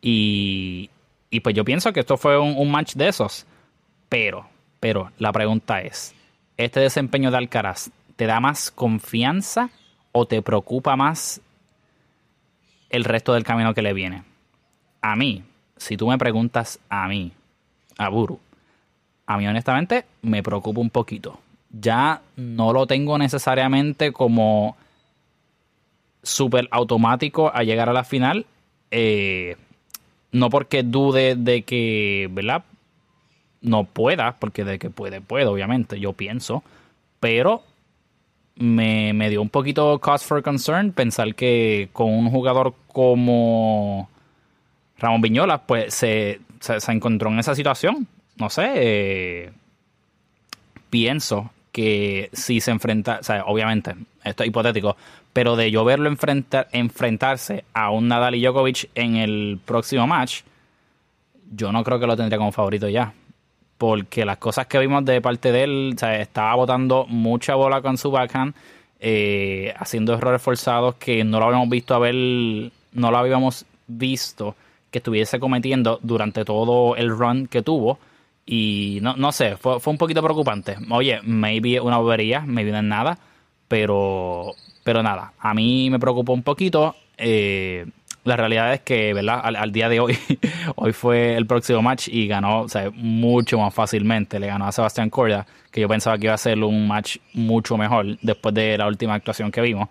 Y, 0.00 0.90
y 1.30 1.40
pues 1.40 1.54
yo 1.54 1.64
pienso 1.64 1.92
que 1.92 2.00
esto 2.00 2.16
fue 2.16 2.38
un, 2.38 2.70
match 2.70 2.94
de 2.94 3.08
esos. 3.08 3.46
Pero, 4.08 4.46
pero 4.80 5.10
la 5.18 5.32
pregunta 5.32 5.80
es, 5.80 6.14
¿este 6.56 6.80
desempeño 6.80 7.30
de 7.30 7.38
Alcaraz 7.38 7.90
te 8.14 8.26
da 8.26 8.40
más 8.40 8.70
confianza 8.70 9.70
o 10.12 10.26
te 10.26 10.40
preocupa 10.42 10.96
más 10.96 11.40
el 12.90 13.04
resto 13.04 13.34
del 13.34 13.44
camino 13.44 13.74
que 13.74 13.82
le 13.82 13.92
viene? 13.92 14.22
A 15.00 15.16
mí, 15.16 15.42
si 15.76 15.96
tú 15.96 16.08
me 16.08 16.18
preguntas 16.18 16.78
a 16.88 17.08
mí, 17.08 17.32
a 17.98 18.08
Buru, 18.08 18.40
a 19.26 19.36
mí 19.36 19.46
honestamente 19.46 20.04
me 20.22 20.42
preocupa 20.42 20.80
un 20.80 20.90
poquito. 20.90 21.40
Ya 21.70 22.22
no 22.36 22.72
lo 22.72 22.86
tengo 22.86 23.18
necesariamente 23.18 24.12
como 24.12 24.76
súper 26.22 26.68
automático 26.70 27.50
a 27.54 27.62
llegar 27.62 27.88
a 27.88 27.92
la 27.92 28.04
final. 28.04 28.46
Eh, 28.90 29.56
no 30.32 30.50
porque 30.50 30.82
dude 30.82 31.34
de 31.34 31.62
que, 31.62 32.28
¿verdad? 32.30 32.64
No 33.60 33.84
pueda, 33.84 34.36
porque 34.38 34.64
de 34.64 34.78
que 34.78 34.90
puede, 34.90 35.20
puede, 35.20 35.46
obviamente, 35.46 35.98
yo 35.98 36.12
pienso. 36.12 36.62
Pero 37.20 37.62
me, 38.56 38.95
me 39.16 39.30
dio 39.30 39.42
un 39.42 39.50
poquito 39.50 39.98
cause 39.98 40.24
for 40.24 40.42
concern 40.42 40.92
pensar 40.92 41.34
que 41.34 41.88
con 41.92 42.12
un 42.12 42.30
jugador 42.30 42.74
como 42.92 44.08
Ramón 44.98 45.20
Viñola, 45.20 45.62
pues 45.62 45.92
se, 45.94 46.40
se 46.60 46.92
encontró 46.92 47.30
en 47.30 47.40
esa 47.40 47.54
situación 47.54 48.06
no 48.36 48.50
sé, 48.50 48.72
eh, 48.74 49.52
pienso 50.90 51.50
que 51.72 52.30
si 52.32 52.60
se 52.60 52.70
enfrenta, 52.70 53.20
obviamente, 53.46 53.94
esto 54.24 54.42
es 54.42 54.48
hipotético, 54.48 54.96
pero 55.32 55.56
de 55.56 55.70
yo 55.70 55.84
verlo 55.84 56.08
enfrentar, 56.08 56.68
enfrentarse 56.72 57.64
a 57.74 57.90
un 57.90 58.08
Nadal 58.08 58.34
y 58.34 58.42
Djokovic 58.42 58.90
en 58.94 59.16
el 59.16 59.58
próximo 59.64 60.06
match, 60.06 60.42
yo 61.54 61.72
no 61.72 61.84
creo 61.84 62.00
que 62.00 62.06
lo 62.06 62.16
tendría 62.16 62.38
como 62.38 62.52
favorito 62.52 62.88
ya. 62.88 63.12
Porque 63.78 64.24
las 64.24 64.38
cosas 64.38 64.66
que 64.66 64.78
vimos 64.78 65.04
de 65.04 65.20
parte 65.20 65.52
de 65.52 65.64
él, 65.64 65.92
o 65.94 65.98
sea, 65.98 66.18
estaba 66.18 66.54
botando 66.54 67.04
mucha 67.08 67.54
bola 67.56 67.82
con 67.82 67.98
su 67.98 68.10
backhand, 68.10 68.54
eh, 69.00 69.74
haciendo 69.76 70.14
errores 70.14 70.42
forzados 70.42 70.94
que 70.96 71.24
no 71.24 71.38
lo 71.38 71.46
habíamos 71.46 71.68
visto 71.68 71.94
a 71.94 71.98
ver, 71.98 72.14
no 72.14 73.10
lo 73.10 73.16
habíamos 73.16 73.66
visto 73.86 74.56
que 74.90 74.98
estuviese 74.98 75.38
cometiendo 75.38 75.98
durante 76.02 76.44
todo 76.44 76.96
el 76.96 77.10
run 77.10 77.46
que 77.46 77.62
tuvo. 77.62 77.98
Y 78.46 79.00
no, 79.02 79.16
no 79.16 79.32
sé, 79.32 79.56
fue, 79.56 79.80
fue 79.80 79.90
un 79.92 79.98
poquito 79.98 80.22
preocupante. 80.22 80.76
Oye, 80.90 81.20
maybe 81.22 81.80
una 81.80 81.98
bobería, 81.98 82.40
maybe 82.46 82.70
no 82.70 82.78
es 82.78 82.84
nada, 82.84 83.18
pero, 83.68 84.54
pero 84.84 85.02
nada, 85.02 85.32
a 85.38 85.52
mí 85.52 85.90
me 85.90 85.98
preocupó 85.98 86.32
un 86.32 86.42
poquito. 86.42 86.94
Eh, 87.18 87.86
la 88.26 88.36
realidad 88.36 88.74
es 88.74 88.80
que, 88.80 89.14
¿verdad? 89.14 89.40
Al, 89.42 89.72
día 89.72 89.88
de 89.88 90.00
hoy, 90.00 90.18
hoy 90.76 90.92
fue 90.92 91.36
el 91.36 91.46
próximo 91.46 91.80
match 91.80 92.08
y 92.08 92.26
ganó, 92.26 92.62
o 92.62 92.68
sea, 92.68 92.90
mucho 92.92 93.58
más 93.58 93.72
fácilmente. 93.72 94.38
Le 94.38 94.48
ganó 94.48 94.66
a 94.66 94.72
Sebastián 94.72 95.10
Corda, 95.10 95.46
que 95.70 95.80
yo 95.80 95.88
pensaba 95.88 96.18
que 96.18 96.26
iba 96.26 96.34
a 96.34 96.38
ser 96.38 96.62
un 96.62 96.86
match 96.86 97.18
mucho 97.32 97.76
mejor 97.76 98.18
después 98.20 98.54
de 98.54 98.76
la 98.76 98.86
última 98.86 99.14
actuación 99.14 99.50
que 99.50 99.60
vimos. 99.60 99.88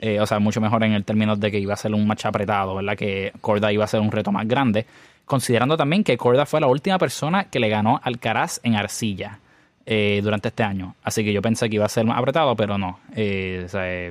Eh, 0.00 0.20
o 0.20 0.26
sea, 0.26 0.38
mucho 0.40 0.60
mejor 0.60 0.82
en 0.82 0.92
el 0.92 1.04
término 1.04 1.36
de 1.36 1.50
que 1.50 1.58
iba 1.58 1.74
a 1.74 1.76
ser 1.76 1.94
un 1.94 2.06
match 2.06 2.26
apretado, 2.26 2.74
¿verdad? 2.74 2.96
Que 2.96 3.32
Corda 3.40 3.72
iba 3.72 3.84
a 3.84 3.88
ser 3.88 4.00
un 4.00 4.10
reto 4.10 4.32
más 4.32 4.46
grande 4.48 4.86
considerando 5.24 5.76
también 5.76 6.04
que 6.04 6.16
Corda 6.16 6.46
fue 6.46 6.60
la 6.60 6.66
última 6.66 6.98
persona 6.98 7.44
que 7.44 7.58
le 7.60 7.68
ganó 7.68 8.00
al 8.02 8.18
Caraz 8.18 8.60
en 8.62 8.76
arcilla 8.76 9.38
eh, 9.86 10.20
durante 10.22 10.48
este 10.48 10.62
año. 10.62 10.94
Así 11.02 11.24
que 11.24 11.32
yo 11.32 11.42
pensé 11.42 11.68
que 11.68 11.76
iba 11.76 11.86
a 11.86 11.88
ser 11.88 12.04
más 12.04 12.18
apretado, 12.18 12.54
pero 12.56 12.78
no. 12.78 13.00
Eh, 13.14 13.62
o 13.64 13.68
sea, 13.68 14.10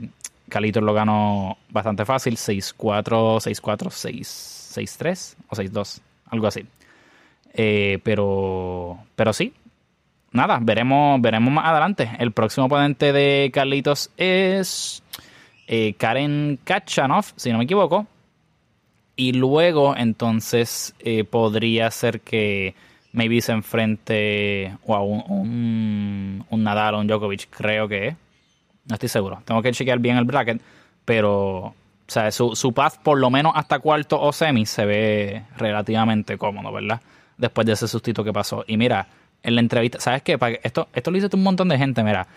eh, 0.50 0.82
lo 0.82 0.94
ganó 0.94 1.58
bastante 1.70 2.06
fácil, 2.06 2.36
6-4, 2.36 3.40
6-4, 3.40 3.90
6-3 3.90 5.36
o 5.50 5.56
6-2, 5.56 6.02
algo 6.30 6.48
así. 6.48 6.66
Eh, 7.54 8.00
pero, 8.04 8.98
pero 9.16 9.34
sí, 9.34 9.54
nada, 10.32 10.60
veremos, 10.62 11.22
veremos 11.22 11.54
más 11.54 11.66
adelante. 11.66 12.10
El 12.20 12.32
próximo 12.32 12.66
oponente 12.68 13.14
de 13.14 13.52
Carlitos 13.54 14.12
es 14.18 15.04
Karen 15.98 16.60
Kachanov, 16.64 17.26
si 17.36 17.52
no 17.52 17.58
me 17.58 17.64
equivoco. 17.66 18.08
Y 19.16 19.34
luego, 19.34 19.96
entonces, 19.96 20.96
eh, 21.00 21.24
podría 21.24 21.92
ser 21.92 22.22
que 22.22 22.74
maybe 23.12 23.42
se 23.42 23.52
enfrente 23.52 24.76
o 24.86 24.96
a 24.96 25.04
un, 25.04 26.44
un, 26.50 26.64
Nadal 26.64 26.96
o 26.96 27.00
un 27.00 27.08
Djokovic, 27.08 27.48
creo 27.52 27.88
que 27.88 28.16
No 28.86 28.96
estoy 28.96 29.10
seguro. 29.10 29.42
Tengo 29.46 29.62
que 29.62 29.72
chequear 29.72 30.00
bien 30.00 30.18
el 30.18 30.25
bracket, 30.25 30.62
pero 31.06 31.74
o 32.08 32.12
sea, 32.12 32.32
su, 32.32 32.56
su 32.56 32.74
path 32.74 32.98
por 33.02 33.18
lo 33.18 33.30
menos 33.30 33.54
hasta 33.56 33.80
cuarto 33.80 34.20
o 34.20 34.34
semi 34.34 34.66
se 34.66 34.86
ve 34.86 35.44
relativamente 35.58 36.38
cómodo, 36.38 36.72
¿verdad? 36.72 37.02
Después 37.38 37.66
de 37.66 37.74
ese 37.74 37.88
sustito 37.88 38.24
que 38.24 38.34
pasó. 38.34 38.66
Y 38.68 38.78
mira, 38.78 39.08
en 39.42 39.56
la 39.56 39.62
entrevista, 39.62 40.00
¿sabes 40.00 40.22
qué? 40.22 40.38
Esto, 40.63 40.88
esto 40.94 41.12
lo 41.12 41.18
hizo 41.18 41.30
un 41.34 41.44
montón 41.44 41.70
de 41.70 41.78
gente, 41.78 42.04
mira. 42.04 42.28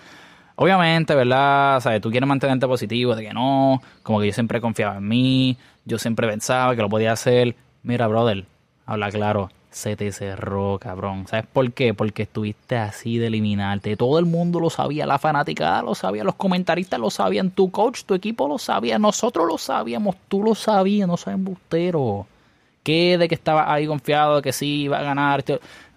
Obviamente, 0.56 1.14
¿verdad? 1.14 1.80
¿Sabes? 1.80 2.00
Tú 2.00 2.10
quieres 2.10 2.26
mantenerte 2.26 2.66
positivo, 2.66 3.14
de 3.14 3.24
que 3.24 3.34
no, 3.34 3.82
como 4.02 4.20
que 4.20 4.26
yo 4.26 4.32
siempre 4.32 4.60
confiaba 4.60 4.96
en 4.96 5.06
mí, 5.06 5.56
yo 5.84 5.98
siempre 5.98 6.26
pensaba 6.26 6.74
que 6.74 6.82
lo 6.82 6.88
podía 6.88 7.12
hacer. 7.12 7.54
Mira, 7.82 8.06
brother, 8.06 8.46
habla 8.86 9.10
claro, 9.10 9.50
se 9.76 9.94
te 9.94 10.10
cerró, 10.10 10.78
cabrón. 10.78 11.26
¿Sabes 11.28 11.44
por 11.52 11.70
qué? 11.72 11.92
Porque 11.92 12.22
estuviste 12.22 12.76
así 12.78 13.18
de 13.18 13.26
eliminarte. 13.26 13.94
Todo 13.96 14.18
el 14.18 14.24
mundo 14.24 14.58
lo 14.58 14.70
sabía, 14.70 15.04
la 15.04 15.18
fanaticada 15.18 15.82
lo 15.82 15.94
sabía, 15.94 16.24
los 16.24 16.34
comentaristas 16.36 16.98
lo 16.98 17.10
sabían, 17.10 17.50
tu 17.50 17.70
coach, 17.70 18.04
tu 18.04 18.14
equipo 18.14 18.48
lo 18.48 18.56
sabía, 18.56 18.98
nosotros 18.98 19.46
lo 19.46 19.58
sabíamos, 19.58 20.16
tú 20.28 20.42
lo 20.42 20.54
sabías, 20.54 21.06
no 21.06 21.18
sabes 21.18 21.38
embustero. 21.38 22.26
¿Qué 22.82 23.18
de 23.18 23.28
que 23.28 23.34
estaba 23.34 23.70
ahí 23.70 23.86
confiado 23.86 24.36
de 24.36 24.42
que 24.42 24.52
sí 24.52 24.84
iba 24.84 24.98
a 24.98 25.02
ganar? 25.02 25.44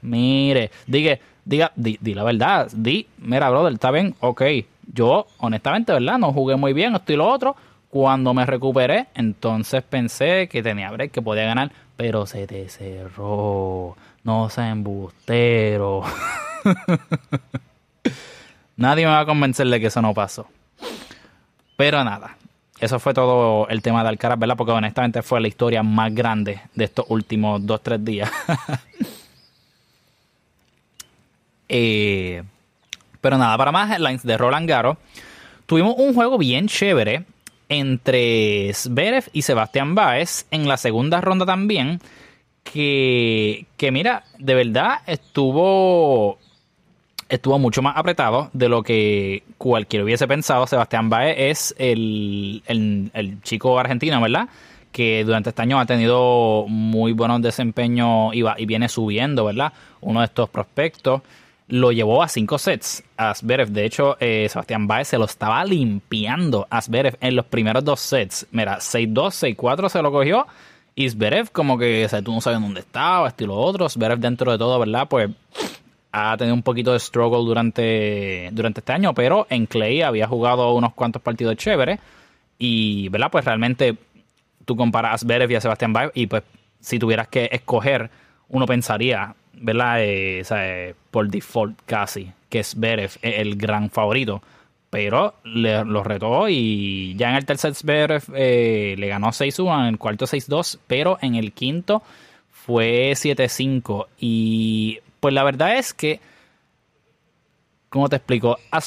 Mire, 0.01 0.71
dije 0.85 1.21
diga, 1.45 1.71
di, 1.75 1.97
la 2.13 2.23
verdad, 2.23 2.69
di, 2.73 3.07
mira, 3.17 3.49
brother, 3.49 3.73
está 3.73 3.91
bien, 3.91 4.13
ok. 4.19 4.41
Yo, 4.93 5.25
honestamente, 5.37 5.93
¿verdad? 5.93 6.17
No 6.17 6.33
jugué 6.33 6.57
muy 6.57 6.73
bien, 6.73 6.95
esto 6.95 7.13
y 7.13 7.15
lo 7.15 7.29
otro. 7.29 7.55
Cuando 7.89 8.33
me 8.33 8.45
recuperé, 8.45 9.07
entonces 9.15 9.83
pensé 9.83 10.49
que 10.49 10.61
tenía 10.61 10.91
break, 10.91 11.11
que 11.11 11.21
podía 11.21 11.45
ganar, 11.45 11.71
pero 11.99 12.25
se 12.25 12.47
te 12.47 12.69
cerró. 12.69 13.97
No 14.23 14.49
se 14.49 14.61
embustero. 14.61 16.01
Nadie 18.77 19.05
me 19.05 19.11
va 19.11 19.19
a 19.19 19.25
convencer 19.25 19.67
de 19.67 19.81
que 19.81 19.87
eso 19.87 20.01
no 20.01 20.13
pasó. 20.13 20.47
Pero 21.75 22.01
nada, 22.05 22.37
eso 22.79 22.99
fue 22.99 23.13
todo 23.13 23.67
el 23.67 23.81
tema 23.81 24.01
de 24.01 24.07
Alcaraz, 24.07 24.39
¿verdad? 24.39 24.55
Porque 24.55 24.71
honestamente 24.71 25.21
fue 25.23 25.41
la 25.41 25.49
historia 25.49 25.83
más 25.83 26.15
grande 26.15 26.61
de 26.73 26.85
estos 26.85 27.05
últimos 27.09 27.65
dos, 27.65 27.83
tres 27.83 28.03
días. 28.03 28.31
Eh, 31.71 32.41
pero 33.21 33.37
nada, 33.37 33.55
para 33.55 33.71
más 33.71 33.91
headlines 33.91 34.23
de 34.23 34.39
Roland 34.39 34.67
Garo, 34.67 34.97
tuvimos 35.67 35.93
un 35.99 36.15
juego 36.15 36.39
bien 36.39 36.67
chévere 36.67 37.25
entre 37.69 38.73
Zverev 38.73 39.25
y 39.31 39.43
Sebastián 39.43 39.95
Baez 39.95 40.47
en 40.51 40.67
la 40.67 40.77
segunda 40.77 41.21
ronda 41.21 41.45
también. 41.45 41.99
Que, 42.63 43.65
que 43.77 43.91
mira, 43.91 44.23
de 44.37 44.53
verdad 44.53 44.99
estuvo 45.07 46.37
estuvo 47.29 47.59
mucho 47.59 47.81
más 47.81 47.95
apretado 47.95 48.49
de 48.53 48.69
lo 48.69 48.83
que 48.83 49.43
cualquiera 49.57 50.03
hubiese 50.03 50.27
pensado. 50.27 50.67
Sebastián 50.67 51.09
Baez 51.09 51.35
es 51.37 51.75
el, 51.77 52.63
el, 52.67 53.41
chico 53.43 53.79
argentino, 53.79 54.19
¿verdad? 54.19 54.49
Que 54.91 55.23
durante 55.23 55.49
este 55.49 55.61
año 55.61 55.79
ha 55.79 55.85
tenido 55.85 56.65
muy 56.67 57.13
buenos 57.13 57.41
desempeños 57.41 58.33
y, 58.33 58.43
y 58.57 58.65
viene 58.65 58.89
subiendo, 58.89 59.45
¿verdad? 59.45 59.71
Uno 60.01 60.19
de 60.21 60.25
estos 60.25 60.49
prospectos 60.49 61.21
lo 61.69 61.91
llevó 61.91 62.23
a 62.23 62.27
cinco 62.27 62.57
sets 62.57 63.03
a 63.15 63.33
Zverev. 63.33 63.69
De 63.69 63.85
hecho, 63.85 64.17
eh, 64.19 64.47
Sebastián 64.49 64.87
Baez 64.87 65.07
se 65.07 65.17
lo 65.17 65.25
estaba 65.25 65.63
limpiando 65.63 66.67
a 66.69 66.81
Zverev 66.81 67.17
en 67.21 67.35
los 67.35 67.45
primeros 67.45 67.85
dos 67.85 67.99
sets. 67.99 68.47
Mira, 68.51 68.79
6-2, 68.79 69.55
6-4 69.55 69.89
se 69.89 70.01
lo 70.01 70.11
cogió. 70.11 70.47
Y 70.95 71.09
Zverev 71.09 71.51
como 71.51 71.77
que, 71.77 72.03
o 72.05 72.09
sea, 72.09 72.21
tú 72.21 72.33
no 72.33 72.41
sabes 72.41 72.59
dónde 72.59 72.81
estaba, 72.81 73.27
estilo 73.27 73.55
otro. 73.55 73.87
Zverev 73.87 74.19
dentro 74.19 74.51
de 74.51 74.57
todo, 74.57 74.79
¿verdad? 74.79 75.07
Pues 75.07 75.29
ha 76.11 76.35
tenido 76.37 76.55
un 76.55 76.63
poquito 76.63 76.91
de 76.91 76.99
struggle 76.99 77.45
durante, 77.45 78.49
durante 78.51 78.79
este 78.79 78.91
año, 78.91 79.13
pero 79.13 79.45
en 79.51 79.67
Clay 79.67 80.01
había 80.01 80.27
jugado 80.27 80.73
unos 80.73 80.93
cuantos 80.95 81.21
partidos 81.21 81.55
chéveres 81.55 81.99
y, 82.57 83.09
¿verdad? 83.09 83.29
Pues 83.31 83.45
realmente 83.45 83.95
tú 84.65 84.75
comparas 84.75 85.13
a 85.13 85.17
Zverev 85.19 85.51
y 85.51 85.55
a 85.55 85.61
Sebastián 85.61 85.93
Baez 85.93 86.11
y 86.15 86.25
pues 86.25 86.43
si 86.79 86.97
tuvieras 86.97 87.27
que 87.27 87.47
escoger, 87.51 88.09
uno 88.47 88.65
pensaría, 88.65 89.35
¿verdad? 89.59 90.01
Eh, 90.01 90.43
eh, 90.49 90.95
por 91.11 91.29
default 91.29 91.79
casi, 91.85 92.31
que 92.49 92.59
es 92.59 92.75
el 93.21 93.55
gran 93.55 93.89
favorito. 93.89 94.41
Pero 94.89 95.35
le, 95.43 95.85
lo 95.85 96.03
retó 96.03 96.49
y 96.49 97.13
ya 97.15 97.29
en 97.29 97.35
el 97.35 97.45
tercer 97.45 97.75
Zverev 97.75 98.23
eh, 98.33 98.95
le 98.97 99.07
ganó 99.07 99.27
6-1, 99.27 99.81
en 99.81 99.85
el 99.85 99.97
cuarto 99.99 100.25
6-2, 100.25 100.79
pero 100.87 101.19
en 101.21 101.35
el 101.35 101.51
quinto 101.53 102.01
fue 102.49 103.11
7-5. 103.11 104.07
Y 104.19 104.99
pues 105.19 105.33
la 105.33 105.43
verdad 105.43 105.77
es 105.77 105.93
que, 105.93 106.19
¿cómo 107.89 108.09
te 108.09 108.15
explico? 108.15 108.57
A 108.71 108.81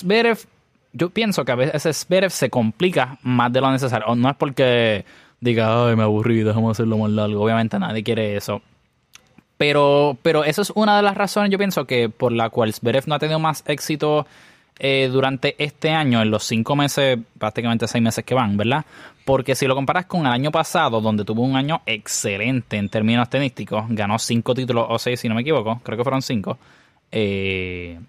yo 0.93 1.11
pienso 1.11 1.45
que 1.45 1.53
a 1.53 1.57
veces 1.57 2.05
Zverev 2.05 2.31
se 2.31 2.51
complica 2.51 3.19
más 3.23 3.53
de 3.53 3.61
lo 3.61 3.71
necesario. 3.71 4.15
No 4.15 4.29
es 4.29 4.37
porque 4.37 5.05
diga, 5.41 5.89
ay, 5.89 5.97
me 5.97 6.03
aburrí, 6.03 6.43
déjame 6.43 6.71
hacerlo 6.71 6.99
más 6.99 7.11
largo. 7.11 7.43
Obviamente 7.43 7.79
nadie 7.79 8.03
quiere 8.03 8.37
eso. 8.37 8.63
Pero, 9.63 10.19
pero 10.23 10.43
eso 10.43 10.61
es 10.61 10.73
una 10.75 10.97
de 10.97 11.05
las 11.05 11.17
razones, 11.17 11.49
yo 11.53 11.57
pienso, 11.57 11.85
que 11.85 12.09
por 12.09 12.33
la 12.33 12.51
cual 12.51 12.75
Zverev 12.75 13.05
no 13.07 13.15
ha 13.15 13.21
tenido 13.21 13.39
más 13.39 13.63
éxito 13.69 14.27
eh, 14.81 15.09
durante 15.09 15.55
este 15.63 15.91
año, 15.91 16.21
en 16.21 16.33
los 16.33 16.43
cinco 16.43 16.75
meses, 16.75 17.17
prácticamente 17.39 17.87
seis 17.87 18.03
meses 18.03 18.25
que 18.25 18.35
van, 18.35 18.57
¿verdad? 18.57 18.85
Porque 19.25 19.55
si 19.55 19.69
lo 19.69 19.77
comparas 19.77 20.07
con 20.07 20.23
el 20.23 20.33
año 20.33 20.51
pasado, 20.51 21.01
donde 21.01 21.25
tuvo 21.25 21.43
un 21.43 21.55
año 21.55 21.81
excelente 21.87 22.77
en 22.77 22.89
términos 22.89 23.31
tenísticos, 23.31 23.85
ganó 23.91 24.19
cinco 24.19 24.53
títulos 24.53 24.85
o 24.89 24.99
seis, 24.99 25.21
si 25.21 25.29
no 25.29 25.37
me 25.37 25.43
equivoco, 25.43 25.81
creo 25.85 25.97
que 25.97 26.03
fueron 26.03 26.23
cinco, 26.23 26.59
eh, 27.13 28.01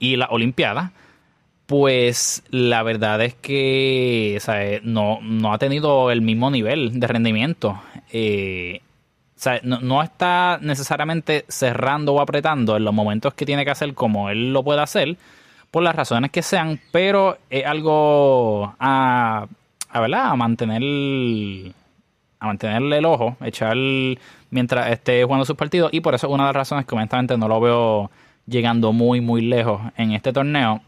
y 0.00 0.16
la 0.16 0.26
Olimpiada, 0.26 0.92
pues 1.64 2.42
la 2.50 2.82
verdad 2.82 3.22
es 3.22 3.32
que 3.36 4.38
no, 4.82 5.20
no, 5.22 5.54
ha 5.54 5.56
tenido 5.56 6.10
el 6.10 6.20
mismo 6.20 6.50
nivel 6.50 7.00
de 7.00 7.06
rendimiento. 7.06 7.80
Eh, 8.12 8.82
o 9.40 9.42
sea, 9.42 9.58
no, 9.62 10.02
está 10.02 10.58
necesariamente 10.60 11.46
cerrando 11.48 12.12
o 12.12 12.20
apretando 12.20 12.76
en 12.76 12.84
los 12.84 12.92
momentos 12.92 13.32
que 13.32 13.46
tiene 13.46 13.64
que 13.64 13.70
hacer 13.70 13.94
como 13.94 14.28
él 14.28 14.52
lo 14.52 14.62
puede 14.62 14.82
hacer, 14.82 15.16
por 15.70 15.82
las 15.82 15.96
razones 15.96 16.30
que 16.30 16.42
sean, 16.42 16.78
pero 16.92 17.38
es 17.48 17.64
algo 17.64 18.74
a, 18.78 19.46
a, 19.88 20.00
¿verdad? 20.00 20.26
a 20.26 20.36
mantener 20.36 20.82
a 22.38 22.46
mantenerle 22.48 22.98
el 22.98 23.06
ojo, 23.06 23.38
echar 23.40 23.78
mientras 24.50 24.90
esté 24.90 25.24
jugando 25.24 25.46
sus 25.46 25.56
partidos, 25.56 25.90
y 25.94 26.00
por 26.00 26.14
eso 26.14 26.26
es 26.26 26.32
una 26.34 26.44
de 26.44 26.48
las 26.48 26.56
razones 26.56 26.84
que 26.84 26.94
honestamente 26.94 27.38
no 27.38 27.48
lo 27.48 27.60
veo 27.62 28.10
llegando 28.46 28.92
muy, 28.92 29.22
muy 29.22 29.40
lejos 29.40 29.80
en 29.96 30.12
este 30.12 30.34
torneo. 30.34 30.82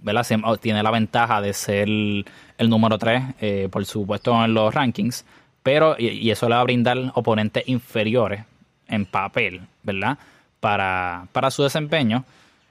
¿verdad? 0.00 0.24
Tiene 0.58 0.82
la 0.82 0.90
ventaja 0.90 1.42
de 1.42 1.52
ser 1.52 1.86
el, 1.88 2.24
número 2.60 2.96
3, 2.96 3.22
eh, 3.40 3.68
por 3.70 3.84
supuesto, 3.84 4.42
en 4.42 4.54
los 4.54 4.72
rankings 4.72 5.26
pero 5.68 5.96
y, 5.98 6.30
eso 6.30 6.48
le 6.48 6.54
va 6.54 6.62
a 6.62 6.64
brindar 6.64 6.96
oponentes 7.12 7.62
inferiores 7.68 8.40
en 8.88 9.04
papel, 9.04 9.60
¿verdad? 9.82 10.16
Para, 10.60 11.26
para 11.32 11.50
su 11.50 11.62
desempeño 11.62 12.24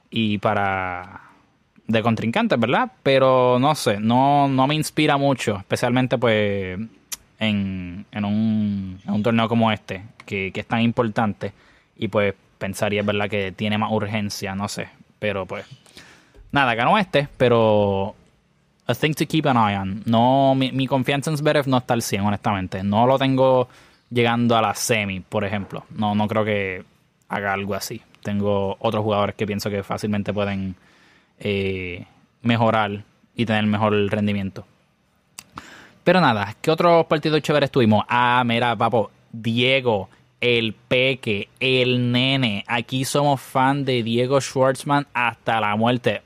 y 0.10 0.40
para 0.40 1.22
de 1.86 2.02
contrincantes, 2.02 2.60
¿verdad? 2.60 2.92
Pero 3.04 3.60
no 3.60 3.76
sé, 3.76 4.00
no, 4.00 4.48
no 4.48 4.66
me 4.66 4.74
inspira 4.74 5.16
mucho, 5.16 5.58
especialmente 5.58 6.18
pues 6.18 6.80
en, 7.38 8.06
en, 8.12 8.26
un, 8.26 9.00
un 9.06 9.22
torneo 9.22 9.48
como 9.48 9.72
este, 9.72 10.02
que, 10.26 10.52
que 10.52 10.62
es 10.62 10.68
tan 10.68 10.82
importante 10.82 11.54
y 11.98 12.08
pues 12.08 12.34
pensaría, 12.58 13.04
¿verdad? 13.04 13.30
Que 13.30 13.52
tiene 13.52 13.78
más 13.78 13.92
urgencia, 13.92 14.56
no 14.56 14.68
sé, 14.68 14.90
pero 15.20 15.46
pues 15.46 15.68
nada, 16.52 16.74
ganó 16.74 16.98
este, 16.98 17.28
pero 17.38 18.16
a 18.88 18.96
thing 18.96 19.14
to 19.14 19.26
keep 19.26 19.46
an 19.46 19.58
eye 19.58 19.76
on. 19.76 20.02
No, 20.06 20.56
mi, 20.56 20.88
confianza 20.88 21.30
en 21.30 21.38
Zverev 21.38 21.68
no 21.68 21.78
está 21.78 21.94
al 21.94 22.02
100, 22.02 22.22
honestamente. 22.22 22.84
No 22.84 23.06
lo 23.06 23.20
tengo 23.20 23.68
llegando 24.10 24.56
a 24.56 24.62
la 24.62 24.74
semi, 24.74 25.20
por 25.20 25.44
ejemplo. 25.44 25.86
No, 25.90 26.16
no 26.16 26.28
creo 26.28 26.46
que 26.46 26.86
haga 27.28 27.54
algo 27.54 27.76
así. 27.76 28.02
Tengo 28.24 28.78
otros 28.80 29.04
jugadores 29.04 29.36
que 29.36 29.46
pienso 29.46 29.70
que 29.70 29.84
fácilmente 29.84 30.34
pueden 30.34 30.76
eh, 31.40 32.06
mejorar 32.42 33.04
y 33.36 33.46
tener 33.46 33.66
mejor 33.66 33.94
rendimiento. 34.10 34.66
Pero 36.04 36.22
nada, 36.22 36.56
¿qué 36.62 36.72
otros 36.72 37.06
partidos 37.08 37.42
chéveres 37.42 37.70
tuvimos? 37.70 38.06
Ah, 38.08 38.42
mira, 38.46 38.74
papo, 38.78 39.12
Diego, 39.34 40.10
el 40.40 40.74
Peque, 40.74 41.50
el 41.60 42.14
Nene. 42.14 42.64
Aquí 42.68 43.04
somos 43.04 43.42
fan 43.42 43.84
de 43.84 44.02
Diego 44.04 44.40
Schwartzman 44.40 45.08
hasta 45.14 45.60
la 45.60 45.76
muerte. 45.76 46.22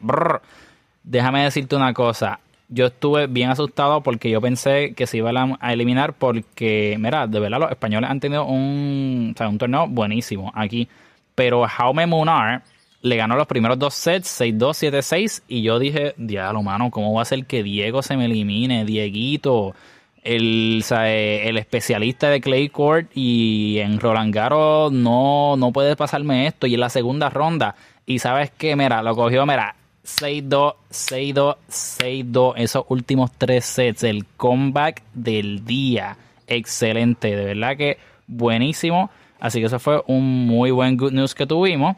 Déjame 1.04 1.44
decirte 1.44 1.76
una 1.76 1.94
cosa 1.94 2.40
yo 2.72 2.88
estuve 2.88 3.28
bien 3.28 3.50
asustado 3.50 4.02
porque 4.02 4.30
yo 4.30 4.42
pensé 4.42 4.94
que 4.96 5.06
se 5.06 5.18
iba 5.18 5.32
a 5.60 5.74
eliminar 5.74 6.14
porque, 6.14 6.96
mira, 7.00 7.28
de 7.28 7.40
verdad 7.40 7.60
los 7.60 7.72
españoles 7.72 8.10
han 8.10 8.20
tenido 8.22 8.46
un, 8.46 9.34
o 9.36 9.38
sea, 9.38 9.50
un 9.50 9.58
torneo 9.58 9.88
buenísimo 9.88 10.52
aquí. 10.56 10.88
Pero 11.36 11.68
Jaume 11.68 12.08
Munar 12.08 12.64
le 13.02 13.16
ganó 13.18 13.36
los 13.36 13.48
primeros 13.48 13.78
dos 13.78 13.94
sets, 13.94 14.40
6-2, 14.40 14.92
7-6, 14.92 15.44
y 15.48 15.64
yo 15.64 15.80
dije, 15.80 16.14
diablo, 16.18 16.64
mano, 16.64 16.92
¿cómo 16.92 17.14
va 17.14 17.24
a 17.24 17.26
ser 17.26 17.46
que 17.46 17.62
Diego 17.62 18.02
se 18.04 18.16
me 18.16 18.26
elimine? 18.26 18.86
Dieguito, 18.86 19.76
el, 20.24 20.84
el 20.90 21.58
especialista 21.58 22.30
de 22.30 22.40
Clay 22.40 22.70
Court 22.70 23.12
y 23.16 23.80
en 23.80 24.00
Roland 24.00 24.34
Garros 24.34 24.94
no, 24.94 25.58
no 25.58 25.72
puede 25.74 25.96
pasarme 25.98 26.48
esto. 26.48 26.68
Y 26.68 26.76
en 26.76 26.80
la 26.80 26.90
segunda 26.90 27.30
ronda, 27.30 27.76
y 28.06 28.20
sabes 28.20 28.52
qué, 28.52 28.76
mira, 28.78 29.02
lo 29.04 29.16
cogió, 29.16 29.46
mira, 29.46 29.76
6-2, 30.06 30.76
6-2, 30.90 31.56
6-2. 31.70 32.54
Esos 32.58 32.86
últimos 32.90 33.32
tres 33.38 33.66
sets, 33.66 34.04
el 34.04 34.26
comeback 34.38 35.04
del 35.14 35.66
día. 35.66 36.18
Excelente, 36.48 37.36
de 37.36 37.46
verdad 37.46 37.78
que 37.78 37.98
buenísimo. 38.28 39.10
Así 39.40 39.60
que 39.60 39.66
eso 39.66 39.80
fue 39.80 40.04
un 40.08 40.46
muy 40.48 40.72
buen 40.72 40.98
good 40.98 41.12
news 41.12 41.34
que 41.34 41.46
tuvimos. 41.46 41.96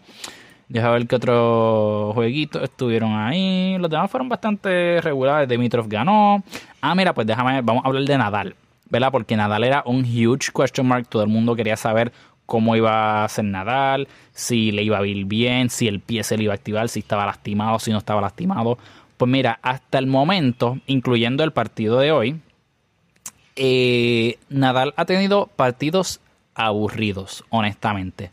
Deja 0.69 0.89
ver 0.91 1.05
qué 1.07 1.17
otros 1.17 2.13
jueguitos 2.15 2.63
estuvieron 2.63 3.13
ahí. 3.13 3.77
Los 3.79 3.91
demás 3.91 4.09
fueron 4.09 4.29
bastante 4.29 5.01
regulares. 5.01 5.47
Dimitrov 5.47 5.87
ganó. 5.87 6.43
Ah, 6.81 6.95
mira, 6.95 7.13
pues 7.13 7.27
déjame, 7.27 7.61
vamos 7.61 7.83
a 7.83 7.87
hablar 7.87 8.03
de 8.03 8.17
Nadal. 8.17 8.55
¿Verdad? 8.89 9.11
Porque 9.11 9.35
Nadal 9.35 9.63
era 9.63 9.83
un 9.85 10.03
huge 10.03 10.51
question 10.55 10.87
mark. 10.87 11.07
Todo 11.07 11.23
el 11.23 11.29
mundo 11.29 11.55
quería 11.55 11.75
saber 11.75 12.11
cómo 12.45 12.75
iba 12.75 13.23
a 13.23 13.29
ser 13.29 13.45
Nadal, 13.45 14.07
si 14.33 14.71
le 14.71 14.83
iba 14.83 14.97
a 14.97 15.05
ir 15.05 15.25
bien, 15.25 15.69
si 15.69 15.87
el 15.87 15.99
pie 15.99 16.23
se 16.23 16.37
le 16.37 16.43
iba 16.43 16.53
a 16.53 16.55
activar, 16.55 16.89
si 16.89 16.99
estaba 16.99 17.25
lastimado, 17.25 17.79
si 17.79 17.91
no 17.91 17.97
estaba 17.97 18.21
lastimado. 18.21 18.77
Pues 19.17 19.29
mira, 19.29 19.59
hasta 19.61 19.99
el 19.99 20.07
momento, 20.07 20.79
incluyendo 20.87 21.43
el 21.43 21.51
partido 21.51 21.99
de 21.99 22.11
hoy, 22.11 22.39
eh, 23.55 24.37
Nadal 24.49 24.93
ha 24.97 25.05
tenido 25.05 25.47
partidos 25.47 26.19
aburridos, 26.55 27.43
honestamente. 27.49 28.31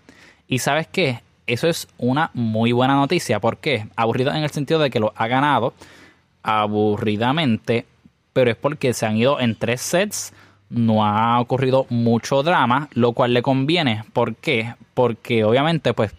Y 0.48 0.58
sabes 0.58 0.88
qué, 0.88 1.20
eso 1.46 1.68
es 1.68 1.88
una 1.98 2.30
muy 2.34 2.72
buena 2.72 2.94
noticia. 2.94 3.40
¿Por 3.40 3.58
qué? 3.58 3.86
Aburrido 3.96 4.32
en 4.32 4.42
el 4.42 4.50
sentido 4.50 4.80
de 4.80 4.90
que 4.90 5.00
lo 5.00 5.12
ha 5.16 5.26
ganado 5.28 5.74
aburridamente, 6.42 7.86
pero 8.32 8.50
es 8.50 8.56
porque 8.56 8.92
se 8.94 9.06
han 9.06 9.16
ido 9.16 9.40
en 9.40 9.56
tres 9.56 9.80
sets 9.80 10.32
no 10.70 11.04
ha 11.04 11.40
ocurrido 11.40 11.86
mucho 11.90 12.42
drama, 12.42 12.88
lo 12.94 13.12
cual 13.12 13.34
le 13.34 13.42
conviene. 13.42 14.04
¿Por 14.12 14.36
qué? 14.36 14.74
Porque 14.94 15.44
obviamente, 15.44 15.92
pues, 15.92 16.14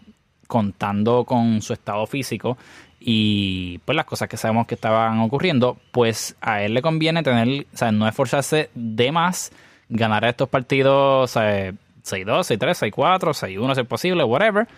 contando 0.46 1.24
con 1.24 1.62
su 1.62 1.72
estado 1.72 2.06
físico 2.06 2.58
y 3.00 3.78
pues 3.78 3.96
las 3.96 4.04
cosas 4.04 4.28
que 4.28 4.36
sabemos 4.36 4.66
que 4.66 4.74
estaban 4.74 5.18
ocurriendo, 5.20 5.78
pues 5.90 6.36
a 6.40 6.62
él 6.62 6.74
le 6.74 6.82
conviene 6.82 7.22
tener, 7.22 7.66
o 7.72 7.76
sea, 7.76 7.90
no 7.90 8.06
esforzarse 8.06 8.70
de 8.74 9.10
más, 9.10 9.50
ganar 9.88 10.24
estos 10.24 10.48
partidos, 10.48 11.24
o 11.24 11.26
sea, 11.26 11.70
6-2, 12.04 12.58
6-3, 12.58 12.92
6-4, 12.92 13.32
6-1 13.32 13.74
si 13.74 13.80
es 13.80 13.86
posible, 13.86 14.24
whatever, 14.24 14.68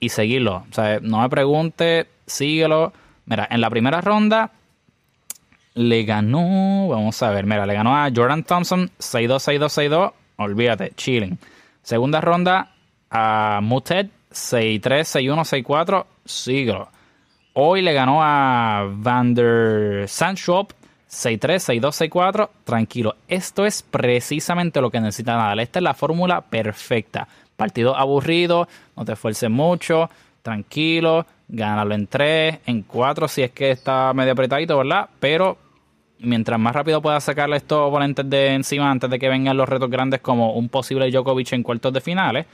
y 0.00 0.08
seguirlo. 0.08 0.64
O 0.70 0.74
sea, 0.74 0.98
no 1.00 1.20
me 1.20 1.28
pregunte, 1.28 2.08
síguelo. 2.26 2.92
Mira, 3.26 3.46
en 3.50 3.60
la 3.60 3.70
primera 3.70 4.00
ronda 4.00 4.50
le 5.74 6.04
ganó, 6.04 6.88
vamos 6.88 7.22
a 7.22 7.30
ver, 7.30 7.46
mira, 7.46 7.66
le 7.66 7.74
ganó 7.74 7.96
a 7.96 8.10
Jordan 8.14 8.44
Thompson 8.44 8.90
6-2, 8.98 9.58
6-2, 9.58 9.90
6-2, 9.90 10.12
olvídate, 10.36 10.92
chilling. 10.96 11.38
Segunda 11.82 12.20
ronda 12.20 12.72
a 13.10 13.60
Muted 13.62 14.08
6-3, 14.30 14.80
6-1, 14.80 15.64
6-4, 15.64 16.06
siglo. 16.24 16.88
Hoy 17.54 17.82
le 17.82 17.92
ganó 17.92 18.20
a 18.22 18.86
Vander 18.88 20.08
Sandschop 20.08 20.72
6-3, 21.10 21.80
6-2, 21.80 22.10
6-4, 22.10 22.48
tranquilo. 22.64 23.16
Esto 23.26 23.66
es 23.66 23.82
precisamente 23.82 24.80
lo 24.80 24.90
que 24.90 25.00
necesita 25.00 25.36
Nadal. 25.36 25.60
Esta 25.60 25.80
es 25.80 25.82
la 25.82 25.94
fórmula 25.94 26.42
perfecta. 26.42 27.26
Partido 27.56 27.96
aburrido, 27.96 28.68
no 28.96 29.04
te 29.04 29.12
esfuerces 29.12 29.50
mucho, 29.50 30.08
tranquilo, 30.42 31.26
gánalo 31.50 31.94
en 31.94 32.06
3, 32.06 32.60
en 32.66 32.82
4 32.82 33.28
si 33.28 33.42
es 33.42 33.50
que 33.50 33.70
está 33.70 34.12
medio 34.14 34.32
apretadito, 34.32 34.78
¿verdad? 34.78 35.08
Pero 35.18 35.58
mientras 36.20 36.58
más 36.58 36.74
rápido 36.74 37.02
puedas 37.02 37.24
sacarle 37.24 37.56
estos 37.56 37.78
oponentes 37.78 38.28
de 38.28 38.54
encima 38.54 38.90
antes 38.90 39.10
de 39.10 39.18
que 39.18 39.28
vengan 39.28 39.56
los 39.56 39.68
retos 39.68 39.90
grandes 39.90 40.20
como 40.20 40.54
un 40.54 40.68
posible 40.68 41.10
Djokovic 41.10 41.52
en 41.52 41.62
cuartos 41.62 41.92
de 41.92 42.00
finales, 42.00 42.46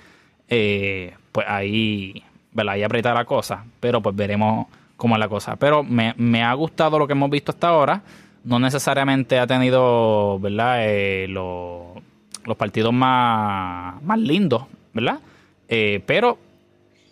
eh, 0.48 1.14
pues 1.32 1.46
ahí, 1.48 2.22
¿verdad? 2.52 2.74
Ahí 2.74 2.82
aprieta 2.82 3.12
la 3.12 3.24
cosa, 3.24 3.64
pero 3.80 4.00
pues 4.00 4.14
veremos 4.16 4.66
cómo 4.96 5.14
es 5.16 5.20
la 5.20 5.28
cosa. 5.28 5.56
Pero 5.56 5.82
me, 5.82 6.14
me 6.16 6.42
ha 6.42 6.52
gustado 6.54 6.98
lo 6.98 7.06
que 7.06 7.12
hemos 7.12 7.30
visto 7.30 7.52
hasta 7.52 7.68
ahora. 7.68 8.02
No 8.44 8.58
necesariamente 8.58 9.38
ha 9.38 9.46
tenido, 9.46 10.38
¿verdad? 10.38 10.76
Eh, 10.80 11.26
los 11.28 12.56
partidos 12.56 12.92
más, 12.92 14.00
más 14.02 14.18
lindos, 14.18 14.64
¿verdad? 14.94 15.18
Eh, 15.68 16.00
pero 16.06 16.38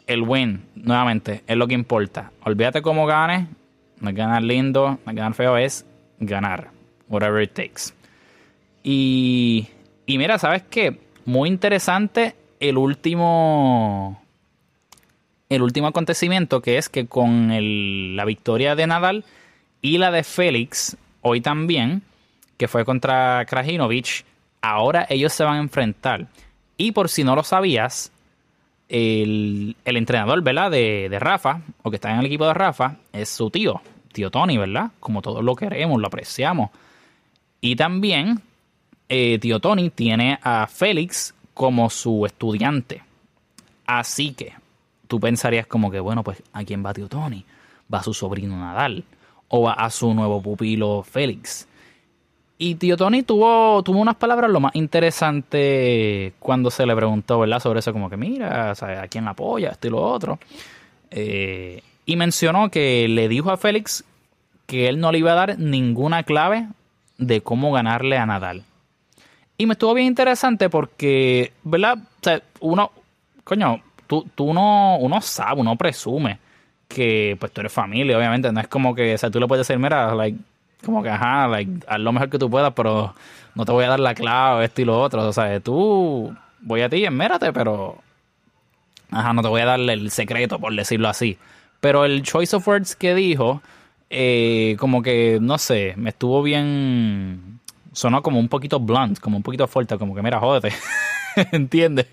el 0.07 0.23
win, 0.23 0.64
nuevamente, 0.75 1.43
es 1.47 1.57
lo 1.57 1.67
que 1.67 1.75
importa. 1.75 2.31
Olvídate 2.45 2.83
cómo 2.83 3.07
ganes, 3.07 3.49
no 4.01 4.11
es 4.11 4.14
ganar 4.17 4.43
lindo, 4.43 4.99
no 5.05 5.11
es 5.11 5.17
ganar 5.17 5.35
feo, 5.35 5.57
es 5.57 5.87
ganar. 6.19 6.71
Whatever 7.09 7.43
it 7.43 7.53
takes. 7.53 7.95
Y, 8.83 9.69
y 10.07 10.19
mira, 10.19 10.38
¿sabes 10.38 10.62
qué? 10.62 11.01
Muy 11.25 11.49
interesante 11.49 12.35
el 12.61 12.77
último. 12.77 14.21
El 15.49 15.62
último 15.62 15.87
acontecimiento 15.87 16.61
que 16.61 16.79
es 16.79 16.88
que 16.88 17.07
con 17.07 18.17
la 18.17 18.25
victoria 18.25 18.75
de 18.75 18.87
Nadal 18.87 19.25
y 19.83 19.99
la 19.99 20.11
de 20.11 20.25
Félix, 20.25 20.97
hoy 21.21 21.40
también, 21.40 22.03
que 22.57 22.67
fue 22.67 22.85
contra 22.85 23.45
Krajinovic, 23.45 24.25
ahora 24.62 25.07
ellos 25.09 25.33
se 25.33 25.45
van 25.45 25.57
a 25.57 25.61
enfrentar. 25.61 26.27
Y 26.77 26.93
por 26.93 27.09
si 27.09 27.23
no 27.23 27.37
lo 27.37 27.45
sabías, 27.45 28.11
el, 28.88 29.77
entrenador, 29.85 30.42
¿verdad? 30.42 30.70
De, 30.70 31.16
Rafa, 31.18 31.62
o 31.83 31.90
que 31.90 31.97
está 31.97 32.12
en 32.12 32.20
el 32.20 32.27
equipo 32.27 32.47
de 32.47 32.55
Rafa, 32.55 32.97
es 33.12 33.29
su 33.29 33.51
tío, 33.51 33.81
tío 34.12 34.31
Tony, 34.31 34.59
¿verdad? 34.59 34.90
Como 35.01 35.23
todos 35.23 35.44
lo 35.44 35.57
queremos, 35.57 36.01
lo 36.01 36.07
apreciamos. 36.07 36.70
Y 37.61 37.77
también, 37.77 38.40
eh, 39.09 39.38
tío 39.38 39.61
Tony 39.61 39.90
tiene 39.90 40.38
a 40.42 40.66
Félix 40.66 41.35
como 41.55 41.88
su 41.90 42.27
estudiante. 42.27 43.03
Así 43.87 44.33
que 44.33 44.55
tú 45.09 45.20
pensarías 45.20 45.66
como 45.66 45.90
que, 45.90 46.01
bueno, 46.01 46.23
pues 46.23 46.42
¿a 46.53 46.64
quién 46.64 46.85
va 46.85 46.94
tío 46.94 47.09
Tony? 47.09 47.44
Va 47.92 47.99
a 47.99 48.03
su 48.03 48.14
sobrino 48.14 48.57
Nadal 48.57 49.05
o 49.49 49.62
va 49.62 49.75
a 49.75 49.90
su 49.90 50.12
nuevo 50.14 50.42
pupilo 50.42 51.03
Félix. 51.03 51.68
Y 52.57 52.77
tío 52.77 52.97
Tony 52.97 53.23
tuvo, 53.23 53.83
tuvo 53.83 53.99
unas 53.99 54.14
palabras 54.14 54.51
lo 54.51 54.61
más 54.61 54.75
interesante 54.77 56.35
cuando 56.38 56.71
se 56.71 56.87
le 56.87 56.95
preguntó, 56.95 57.40
¿verdad? 57.40 57.59
Sobre 57.59 57.81
eso, 57.81 57.93
como 57.93 58.09
que 58.09 58.17
mira, 58.17 58.71
¿a 58.71 59.09
quién 59.09 59.27
apoya? 59.27 59.71
Esto 59.71 59.88
y 59.88 59.90
lo 59.90 60.03
otro. 60.03 60.38
Eh, 61.11 61.83
y 62.07 62.17
mencionó 62.17 62.71
que 62.71 63.09
le 63.09 63.29
dijo 63.29 63.51
a 63.51 63.57
Félix 63.57 64.05
que 64.67 64.88
él 64.88 65.01
no 65.01 65.11
le 65.11 65.19
iba 65.19 65.33
a 65.33 65.37
dar 65.37 65.59
ninguna 65.59 66.23
clave 66.23 66.69
de 67.19 67.40
cómo 67.40 67.73
ganarle 67.73 68.19
a 68.19 68.27
Nadal. 68.27 68.62
Y 69.57 69.67
me 69.67 69.73
estuvo 69.73 69.95
bien 69.95 70.07
interesante 70.09 70.69
porque, 70.69 71.53
¿verdad? 71.62 71.99
O 71.99 72.23
sea, 72.23 72.43
uno, 72.61 72.90
coño, 73.45 73.81
tú, 74.07 74.27
tú 74.35 74.53
no, 74.53 74.97
uno 74.99 75.21
sabe, 75.21 75.61
uno 75.61 75.77
presume 75.77 76.38
que 76.88 77.37
pues 77.38 77.53
tú 77.53 77.61
eres 77.61 77.73
familia, 77.73 78.17
obviamente. 78.17 78.51
No 78.53 78.61
es 78.61 78.69
como 78.69 78.95
que, 78.95 79.14
o 79.14 79.19
sea, 79.19 79.31
tú 79.31 79.40
le 79.40 79.47
puedes 79.47 79.67
decir, 79.67 79.81
mira, 79.81 80.14
like, 80.14 80.38
como 80.85 81.03
que, 81.03 81.09
ajá, 81.09 81.49
like, 81.49 81.70
haz 81.87 82.01
lo 82.01 82.12
mejor 82.12 82.31
que 82.31 82.38
tú 82.38 82.51
puedas, 82.51 82.73
pero 82.75 83.14
no 83.55 83.64
te 83.64 83.73
voy 83.73 83.85
a 83.85 83.88
dar 83.88 84.01
la 84.01 84.14
clave, 84.14 84.64
esto 84.64 84.83
y 84.83 84.85
lo 84.85 85.01
otro. 85.01 85.27
O 85.27 85.33
sea, 85.33 85.61
tú, 85.61 86.35
voy 86.61 86.81
a 86.83 86.88
ti, 86.88 87.05
enmérate, 87.05 87.53
pero, 87.53 87.99
ajá, 89.11 89.33
no 89.33 89.42
te 89.42 89.49
voy 89.49 89.61
a 89.61 89.66
dar 89.66 89.81
el 89.81 90.11
secreto, 90.11 90.59
por 90.59 90.75
decirlo 90.75 91.09
así. 91.09 91.38
Pero 91.81 92.05
el 92.05 92.23
choice 92.23 92.57
of 92.57 92.66
words 92.66 92.97
que 92.97 93.14
dijo, 93.14 93.62
eh, 94.11 94.77
como 94.79 95.03
que, 95.03 95.38
no 95.40 95.59
sé, 95.59 95.94
me 95.97 96.11
estuvo 96.11 96.42
bien, 96.42 97.61
sonó 97.92 98.23
como 98.23 98.38
un 98.38 98.49
poquito 98.49 98.81
blunt, 98.81 99.18
como 99.20 99.37
un 99.37 99.42
poquito 99.42 99.66
fuerte, 99.68 99.99
como 99.99 100.14
que, 100.14 100.23
mira, 100.23 100.40
jódete, 100.40 100.75
¿entiendes? 101.53 102.07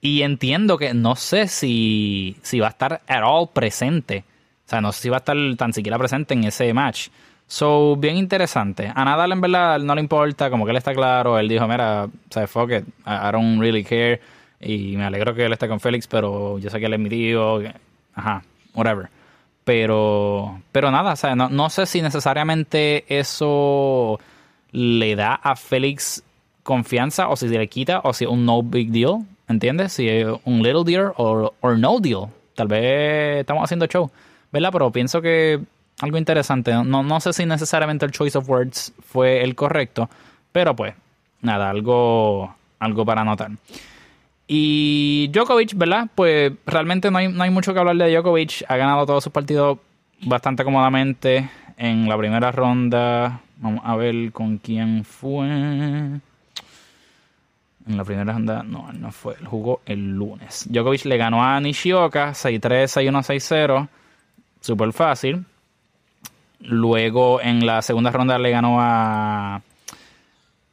Y 0.00 0.22
entiendo 0.22 0.78
que 0.78 0.94
no 0.94 1.16
sé 1.16 1.48
si, 1.48 2.36
si 2.42 2.60
va 2.60 2.68
a 2.68 2.70
estar 2.70 3.02
at 3.06 3.22
all 3.24 3.48
presente. 3.52 4.24
O 4.66 4.68
sea, 4.68 4.80
no 4.80 4.92
sé 4.92 5.02
si 5.02 5.08
va 5.08 5.16
a 5.16 5.18
estar 5.18 5.36
tan 5.56 5.72
siquiera 5.72 5.98
presente 5.98 6.34
en 6.34 6.44
ese 6.44 6.72
match. 6.72 7.08
So, 7.48 7.96
bien 7.96 8.18
interesante. 8.18 8.92
A 8.94 9.04
Nadal 9.06 9.32
en 9.32 9.40
verdad 9.40 9.78
no 9.80 9.94
le 9.94 10.02
importa, 10.02 10.50
como 10.50 10.66
que 10.66 10.70
él 10.70 10.76
está 10.76 10.92
claro. 10.92 11.38
Él 11.38 11.48
dijo, 11.48 11.66
mira, 11.66 12.08
sea, 12.28 12.46
fuck 12.46 12.70
it, 12.70 12.84
I 13.06 13.32
don't 13.32 13.58
really 13.58 13.82
care. 13.82 14.20
Y 14.60 14.96
me 14.96 15.04
alegro 15.04 15.34
que 15.34 15.46
él 15.46 15.52
esté 15.52 15.66
con 15.66 15.80
Félix, 15.80 16.06
pero 16.06 16.58
yo 16.58 16.68
sé 16.68 16.78
que 16.78 16.86
él 16.86 16.92
es 16.92 17.00
mi 17.00 17.08
tío. 17.08 17.60
Ajá, 18.14 18.42
whatever. 18.74 19.08
Pero, 19.64 20.60
pero 20.72 20.90
nada, 20.90 21.16
sea, 21.16 21.34
no, 21.34 21.48
no 21.48 21.70
sé 21.70 21.86
si 21.86 22.02
necesariamente 22.02 23.04
eso 23.08 24.20
le 24.72 25.16
da 25.16 25.34
a 25.34 25.56
Félix 25.56 26.22
confianza 26.62 27.28
o 27.30 27.36
si 27.36 27.48
le 27.48 27.66
quita 27.68 28.00
o 28.04 28.12
si 28.12 28.24
es 28.24 28.30
un 28.30 28.44
no 28.44 28.62
big 28.62 28.90
deal, 28.90 29.24
¿entiendes? 29.48 29.94
Si 29.94 30.06
es 30.06 30.26
un 30.44 30.62
little 30.62 30.84
deal 30.84 31.12
o 31.16 31.50
no 31.76 31.98
deal. 32.00 32.26
Tal 32.54 32.68
vez 32.68 33.40
estamos 33.40 33.64
haciendo 33.64 33.86
show, 33.86 34.10
¿verdad? 34.52 34.70
Pero 34.70 34.90
pienso 34.90 35.22
que 35.22 35.60
algo 36.00 36.18
interesante. 36.18 36.72
No, 36.72 37.02
no 37.02 37.20
sé 37.20 37.32
si 37.32 37.46
necesariamente 37.46 38.06
el 38.06 38.12
choice 38.12 38.38
of 38.38 38.48
words 38.48 38.92
fue 39.04 39.42
el 39.42 39.54
correcto, 39.54 40.08
pero 40.52 40.74
pues 40.76 40.94
nada, 41.40 41.70
algo, 41.70 42.54
algo 42.78 43.04
para 43.04 43.24
notar. 43.24 43.50
Y 44.46 45.28
Djokovic, 45.32 45.74
¿verdad? 45.74 46.08
Pues 46.14 46.52
realmente 46.64 47.10
no 47.10 47.18
hay, 47.18 47.28
no 47.28 47.42
hay 47.42 47.50
mucho 47.50 47.74
que 47.74 47.80
hablar 47.80 47.96
de 47.96 48.10
Djokovic. 48.10 48.64
Ha 48.68 48.76
ganado 48.76 49.04
todos 49.04 49.22
sus 49.24 49.32
partidos 49.32 49.78
bastante 50.22 50.64
cómodamente 50.64 51.50
en 51.76 52.08
la 52.08 52.16
primera 52.16 52.50
ronda. 52.50 53.40
Vamos 53.58 53.82
a 53.84 53.94
ver 53.96 54.32
con 54.32 54.56
quién 54.58 55.04
fue. 55.04 55.46
En 55.46 56.22
la 57.96 58.04
primera 58.04 58.32
ronda, 58.32 58.62
no, 58.62 58.90
no 58.92 59.12
fue. 59.12 59.34
Él 59.38 59.46
jugó 59.46 59.82
el 59.84 60.14
lunes. 60.14 60.66
Djokovic 60.70 61.04
le 61.04 61.18
ganó 61.18 61.44
a 61.44 61.60
Nishioka 61.60 62.30
6-3, 62.30 62.84
6-1, 62.84 63.22
6-0. 63.22 63.88
Súper 64.60 64.92
fácil. 64.94 65.44
Luego 66.60 67.40
en 67.40 67.64
la 67.64 67.82
segunda 67.82 68.10
ronda 68.10 68.38
le 68.38 68.50
ganó 68.50 68.78
a 68.80 69.60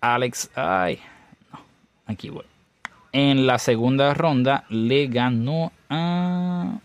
Alex. 0.01 0.49
Ay, 0.55 0.99
no, 1.51 1.59
aquí 2.07 2.29
voy. 2.29 2.45
En 3.11 3.47
la 3.47 3.59
segunda 3.59 4.13
ronda 4.13 4.65
le 4.69 5.07
ganó 5.07 5.71
a. 5.89 6.79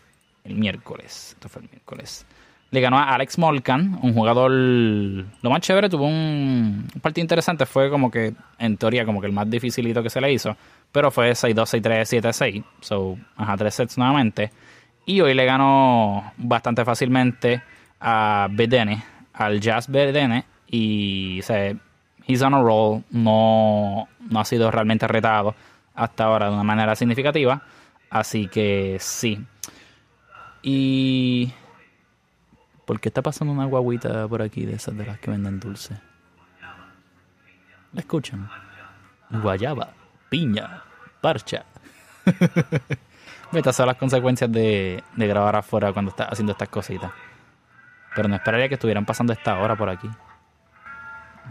El 0.44 0.54
miércoles. 0.54 1.32
Esto 1.34 1.48
fue 1.48 1.62
el 1.62 1.68
miércoles. 1.68 2.24
Le 2.70 2.80
ganó 2.80 2.98
a 2.98 3.14
Alex 3.14 3.36
Molkan, 3.38 3.98
un 4.02 4.14
jugador. 4.14 4.52
Lo 4.52 5.50
más 5.50 5.60
chévere, 5.60 5.88
tuvo 5.88 6.06
un, 6.06 6.86
partido 7.02 7.24
interesante. 7.24 7.66
Fue 7.66 7.90
como 7.90 8.10
que, 8.10 8.32
en 8.58 8.76
teoría, 8.76 9.04
como 9.04 9.20
que 9.20 9.26
el 9.26 9.32
más 9.32 9.50
dificilito 9.50 10.02
que 10.02 10.10
se 10.10 10.20
le 10.20 10.32
hizo. 10.32 10.56
Pero 10.92 11.10
fue 11.10 11.32
6-2, 11.32 11.82
6-3, 11.82 12.22
7-6. 12.22 12.64
So, 12.80 13.18
ajá, 13.36 13.56
tres 13.56 13.74
sets 13.74 13.98
nuevamente. 13.98 14.52
Y 15.04 15.20
hoy 15.20 15.34
le 15.34 15.44
ganó 15.44 16.32
bastante 16.36 16.84
fácilmente 16.84 17.60
a 18.00 18.48
Bedene, 18.50 19.04
al 19.32 19.60
Jazz 19.60 19.88
Bedene, 19.88 20.44
y 20.66 21.40
se 21.42 21.76
he's 22.26 22.42
on 22.42 22.54
a 22.54 22.62
roll, 22.62 23.04
no, 23.10 24.08
no 24.28 24.40
ha 24.40 24.44
sido 24.44 24.70
realmente 24.70 25.06
retado 25.06 25.54
hasta 25.94 26.24
ahora 26.24 26.46
de 26.46 26.54
una 26.54 26.64
manera 26.64 26.94
significativa, 26.96 27.62
así 28.08 28.48
que 28.48 28.96
sí. 29.00 29.44
Y... 30.62 31.52
¿Por 32.86 32.98
qué 32.98 33.08
está 33.08 33.22
pasando 33.22 33.52
una 33.52 33.66
guaguita 33.66 34.26
por 34.26 34.42
aquí 34.42 34.66
de 34.66 34.74
esas 34.74 34.96
de 34.96 35.06
las 35.06 35.20
que 35.20 35.30
venden 35.30 35.60
dulce? 35.60 35.96
¿La 37.92 38.00
escuchan? 38.00 38.50
Guayaba, 39.30 39.90
piña, 40.28 40.82
parcha. 41.20 41.64
Estas 43.52 43.76
son 43.76 43.86
las 43.86 43.96
consecuencias 43.96 44.50
de, 44.50 45.04
de 45.14 45.26
grabar 45.28 45.54
afuera 45.54 45.92
cuando 45.92 46.10
estás 46.10 46.30
haciendo 46.32 46.50
estas 46.50 46.68
cositas. 46.68 47.12
Pero 48.14 48.28
no 48.28 48.36
esperaría 48.36 48.68
que 48.68 48.74
estuvieran 48.74 49.04
pasando 49.04 49.32
esta 49.32 49.58
hora 49.58 49.76
por 49.76 49.88
aquí. 49.88 50.08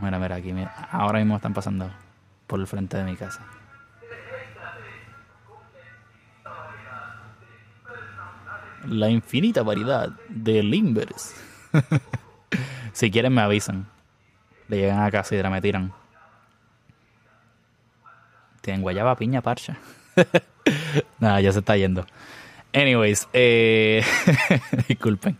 Mira, 0.02 0.20
mira, 0.20 0.36
aquí, 0.36 0.54
mira. 0.54 0.74
Ahora 0.92 1.20
mismo 1.20 1.36
están 1.36 1.54
pasando 1.54 1.90
por 2.48 2.60
el 2.60 2.68
frente 2.68 2.98
de 2.98 3.04
mi 3.04 3.16
casa. 3.16 3.46
La 8.88 9.10
infinita 9.10 9.62
variedad 9.62 10.10
de 10.30 10.64
limbers. 10.64 11.36
si 12.94 13.12
quieren 13.12 13.34
me 13.34 13.42
avisan. 13.42 13.88
Le 14.68 14.78
llegan 14.78 15.02
a 15.02 15.12
casa 15.12 15.36
y 15.36 15.44
me 15.44 15.62
tiran. 15.62 15.92
Tienen 18.62 18.82
guayaba, 18.82 19.16
piña, 19.16 19.42
parcha. 19.42 19.78
Nada, 21.20 21.42
ya 21.42 21.52
se 21.52 21.60
está 21.60 21.76
yendo. 21.76 22.06
Anyways, 22.74 23.28
eh, 23.34 24.04
disculpen. 24.88 25.38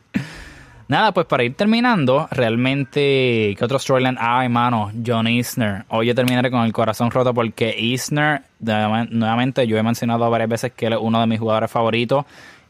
Nada, 0.90 1.12
pues 1.12 1.28
para 1.28 1.44
ir 1.44 1.54
terminando, 1.54 2.28
realmente, 2.32 3.54
¿qué 3.56 3.60
otro 3.62 3.78
storyline 3.78 4.18
hay, 4.20 4.50
mano? 4.50 4.92
John 5.06 5.28
Isner. 5.28 5.86
Hoy 5.90 6.08
yo 6.08 6.16
terminaré 6.16 6.50
con 6.50 6.66
el 6.66 6.74
corazón 6.74 7.12
roto 7.12 7.32
porque 7.32 7.76
Isner, 7.78 8.42
nuevamente, 8.60 9.68
yo 9.68 9.78
he 9.78 9.84
mencionado 9.84 10.28
varias 10.32 10.50
veces 10.50 10.72
que 10.72 10.88
él 10.88 10.94
es 10.94 11.00
uno 11.00 11.20
de 11.22 11.28
mis 11.28 11.40
jugadores 11.40 11.70
favoritos. 11.70 12.26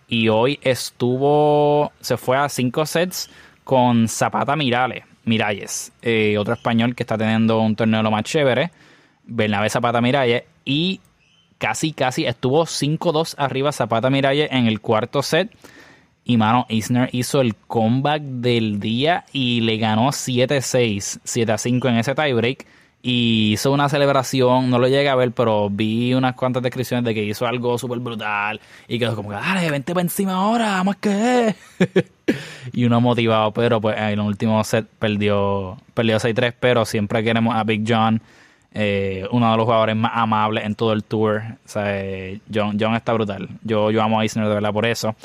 Y 0.09 0.27
hoy 0.27 0.59
estuvo, 0.61 1.93
se 2.01 2.17
fue 2.17 2.35
a 2.35 2.49
cinco 2.49 2.85
sets 2.85 3.29
con 3.63 4.09
Zapata 4.09 4.57
Mirales, 4.57 5.05
Miralles, 5.23 5.93
eh, 6.01 6.37
otro 6.37 6.55
español 6.55 6.95
que 6.95 7.03
está 7.03 7.17
teniendo 7.17 7.61
un 7.61 7.77
torneo 7.77 8.03
lo 8.03 8.11
más 8.11 8.23
chévere, 8.23 8.71
Bernabé 9.23 9.69
Zapata 9.69 10.01
Miralles. 10.01 10.43
Y 10.65 10.99
casi, 11.57 11.93
casi 11.93 12.25
estuvo 12.25 12.65
5-2 12.65 13.35
arriba 13.37 13.71
Zapata 13.71 14.09
Miralle 14.09 14.49
en 14.51 14.67
el 14.67 14.81
cuarto 14.81 15.23
set. 15.23 15.49
Y 16.23 16.37
mano, 16.37 16.65
Isner 16.69 17.09
hizo 17.11 17.41
el 17.41 17.55
comeback 17.55 18.21
del 18.21 18.79
día 18.79 19.25
y 19.33 19.61
le 19.61 19.77
ganó 19.77 20.09
7-6, 20.09 21.19
7-5 21.23 21.89
en 21.89 21.97
ese 21.97 22.13
tiebreak. 22.15 22.65
Y 23.01 23.53
hizo 23.53 23.71
una 23.71 23.87
celebración, 23.87 24.69
no 24.69 24.77
lo 24.77 24.87
llegué 24.87 25.07
a 25.07 25.15
ver, 25.15 25.31
pero 25.31 25.69
vi 25.69 26.13
unas 26.13 26.35
cuantas 26.35 26.61
descripciones 26.61 27.05
de 27.05 27.13
que 27.13 27.23
hizo 27.23 27.47
algo 27.47 27.77
súper 27.77 27.99
brutal. 27.99 28.59
Y 28.89 28.99
quedó 28.99 29.15
como, 29.15 29.31
dale, 29.31 29.71
vente 29.71 29.93
para 29.93 30.03
encima 30.03 30.33
ahora, 30.33 30.71
vamos 30.71 30.97
que 30.97 31.55
Y 32.73 32.83
uno 32.83 32.99
motivado, 32.99 33.53
pero 33.53 33.79
pues 33.79 33.97
en 33.97 34.03
el 34.03 34.19
último 34.19 34.61
set 34.65 34.85
perdió, 34.99 35.77
perdió 35.93 36.17
6-3, 36.17 36.53
pero 36.59 36.85
siempre 36.85 37.23
queremos 37.23 37.55
a 37.55 37.63
Big 37.63 37.85
John 37.87 38.21
eh, 38.71 39.27
uno 39.31 39.49
de 39.49 39.57
los 39.57 39.65
jugadores 39.65 39.95
más 39.95 40.11
amables 40.13 40.65
en 40.65 40.75
todo 40.75 40.93
el 40.93 41.03
tour. 41.03 41.41
O 41.65 41.67
sea, 41.67 41.83
eh, 41.87 42.39
John, 42.53 42.77
John 42.79 42.95
está 42.95 43.13
brutal. 43.13 43.49
Yo, 43.63 43.91
yo 43.91 44.01
amo 44.01 44.19
a 44.19 44.23
Eisner 44.23 44.47
de 44.47 44.53
verdad 44.53 44.73
por 44.73 44.85
eso. 44.85 45.15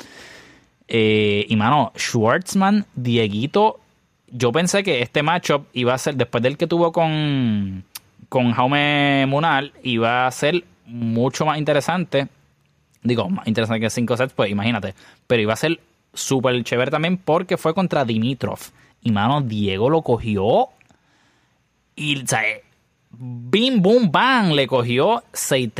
Eh, 0.87 1.45
y 1.47 1.55
mano, 1.55 1.91
Schwartzman, 1.95 2.85
Dieguito. 2.95 3.79
Yo 4.27 4.51
pensé 4.51 4.83
que 4.83 5.01
este 5.01 5.23
matchup 5.23 5.67
iba 5.73 5.93
a 5.93 5.97
ser, 5.97 6.15
después 6.15 6.43
del 6.43 6.57
que 6.57 6.67
tuvo 6.67 6.91
con, 6.91 7.83
con 8.29 8.51
Jaume 8.51 9.25
Munal, 9.27 9.73
iba 9.83 10.27
a 10.27 10.31
ser 10.31 10.63
mucho 10.85 11.45
más 11.45 11.57
interesante. 11.57 12.27
Digo, 13.01 13.29
más 13.29 13.47
interesante 13.47 13.81
que 13.81 13.89
5 13.89 14.17
sets, 14.17 14.33
pues 14.33 14.51
imagínate. 14.51 14.93
Pero 15.27 15.41
iba 15.41 15.53
a 15.53 15.57
ser 15.57 15.79
súper 16.13 16.63
chévere 16.63 16.91
también 16.91 17.17
porque 17.17 17.57
fue 17.57 17.73
contra 17.73 18.05
Dimitrov. 18.05 18.59
Y 19.01 19.11
mano, 19.11 19.41
Diego 19.41 19.89
lo 19.89 20.01
cogió. 20.01 20.69
Y, 21.95 22.23
o 22.23 22.27
sea, 22.27 22.41
bim, 23.11 23.81
boom, 23.81 24.11
bang, 24.11 24.53
le 24.53 24.67
cogió 24.67 25.23
6-3, 25.33 25.73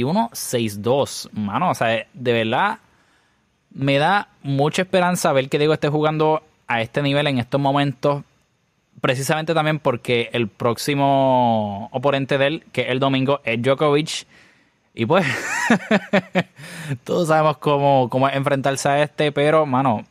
6-1, 0.00 0.30
6-2. 0.30 1.30
Mano, 1.32 1.70
o 1.70 1.74
sea, 1.74 2.06
de 2.12 2.32
verdad 2.32 2.78
me 3.74 3.98
da 3.98 4.28
mucha 4.42 4.82
esperanza 4.82 5.32
ver 5.32 5.48
que 5.48 5.58
Diego 5.58 5.74
esté 5.74 5.88
jugando 5.88 6.42
a 6.66 6.82
este 6.82 7.02
nivel 7.02 7.26
en 7.26 7.38
estos 7.38 7.60
momentos. 7.60 8.24
Precisamente 9.00 9.54
también 9.54 9.78
porque 9.78 10.30
el 10.32 10.48
próximo 10.48 11.88
oponente 11.92 12.38
de 12.38 12.46
él, 12.46 12.64
que 12.72 12.82
es 12.82 12.88
el 12.88 13.00
domingo, 13.00 13.40
es 13.44 13.60
Djokovic. 13.60 14.26
Y 14.94 15.06
pues, 15.06 15.26
todos 17.04 17.28
sabemos 17.28 17.56
cómo, 17.56 18.08
cómo 18.10 18.28
enfrentarse 18.28 18.88
a 18.88 19.02
este, 19.02 19.32
pero, 19.32 19.64
mano, 19.64 20.04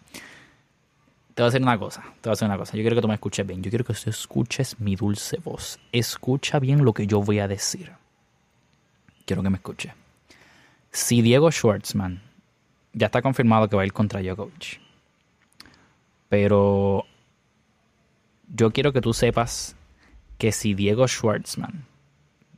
te 1.35 1.41
voy 1.41 1.47
a 1.47 1.51
decir 1.51 1.61
una 1.61 1.77
cosa, 1.77 2.01
te 2.01 2.29
voy 2.29 2.31
a 2.31 2.31
decir 2.31 2.47
una 2.47 2.57
cosa. 2.57 2.75
Yo 2.75 2.81
quiero 2.81 2.95
que 2.95 3.01
tú 3.01 3.07
me 3.07 3.13
escuches 3.13 3.45
bien. 3.45 3.61
Yo 3.61 3.69
quiero 3.69 3.85
que 3.85 3.93
tú 3.93 4.09
escuches 4.09 4.79
mi 4.79 4.95
dulce 4.95 5.37
voz. 5.43 5.79
Escucha 5.91 6.59
bien 6.59 6.83
lo 6.83 6.93
que 6.93 7.05
yo 7.05 7.21
voy 7.21 7.39
a 7.39 7.47
decir. 7.47 7.91
Quiero 9.25 9.43
que 9.43 9.49
me 9.49 9.57
escuche. 9.57 9.93
Si 10.91 11.21
Diego 11.21 11.51
Schwartzman 11.51 12.21
ya 12.93 13.07
está 13.07 13.21
confirmado 13.21 13.67
que 13.67 13.75
va 13.75 13.83
a 13.83 13.85
ir 13.85 13.93
contra 13.93 14.21
Djokovic, 14.21 14.79
pero 16.29 17.05
yo 18.53 18.71
quiero 18.71 18.93
que 18.93 19.01
tú 19.01 19.13
sepas 19.13 19.75
que 20.37 20.51
si 20.51 20.73
Diego 20.73 21.07
Schwartzman, 21.07 21.85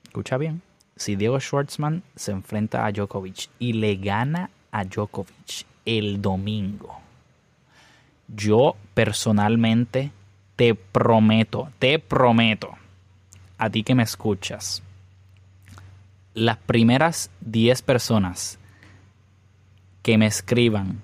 escucha 0.04 0.38
bien, 0.38 0.62
si 0.96 1.16
Diego 1.16 1.40
Schwartzman 1.40 2.04
se 2.16 2.32
enfrenta 2.32 2.86
a 2.86 2.92
Djokovic 2.92 3.50
y 3.60 3.74
le 3.74 3.96
gana 3.96 4.50
a 4.72 4.84
Djokovic 4.86 5.66
el 5.86 6.22
domingo, 6.22 7.00
yo 8.28 8.76
personalmente 8.94 10.12
te 10.56 10.76
prometo, 10.76 11.70
te 11.80 12.00
prometo, 12.00 12.76
a 13.58 13.70
ti 13.70 13.84
que 13.84 13.96
me 13.96 14.04
escuchas, 14.04 14.82
las 16.34 16.58
primeras 16.58 17.30
10 17.42 17.82
personas 17.84 18.60
que 20.04 20.18
me 20.18 20.28
escriban, 20.28 21.02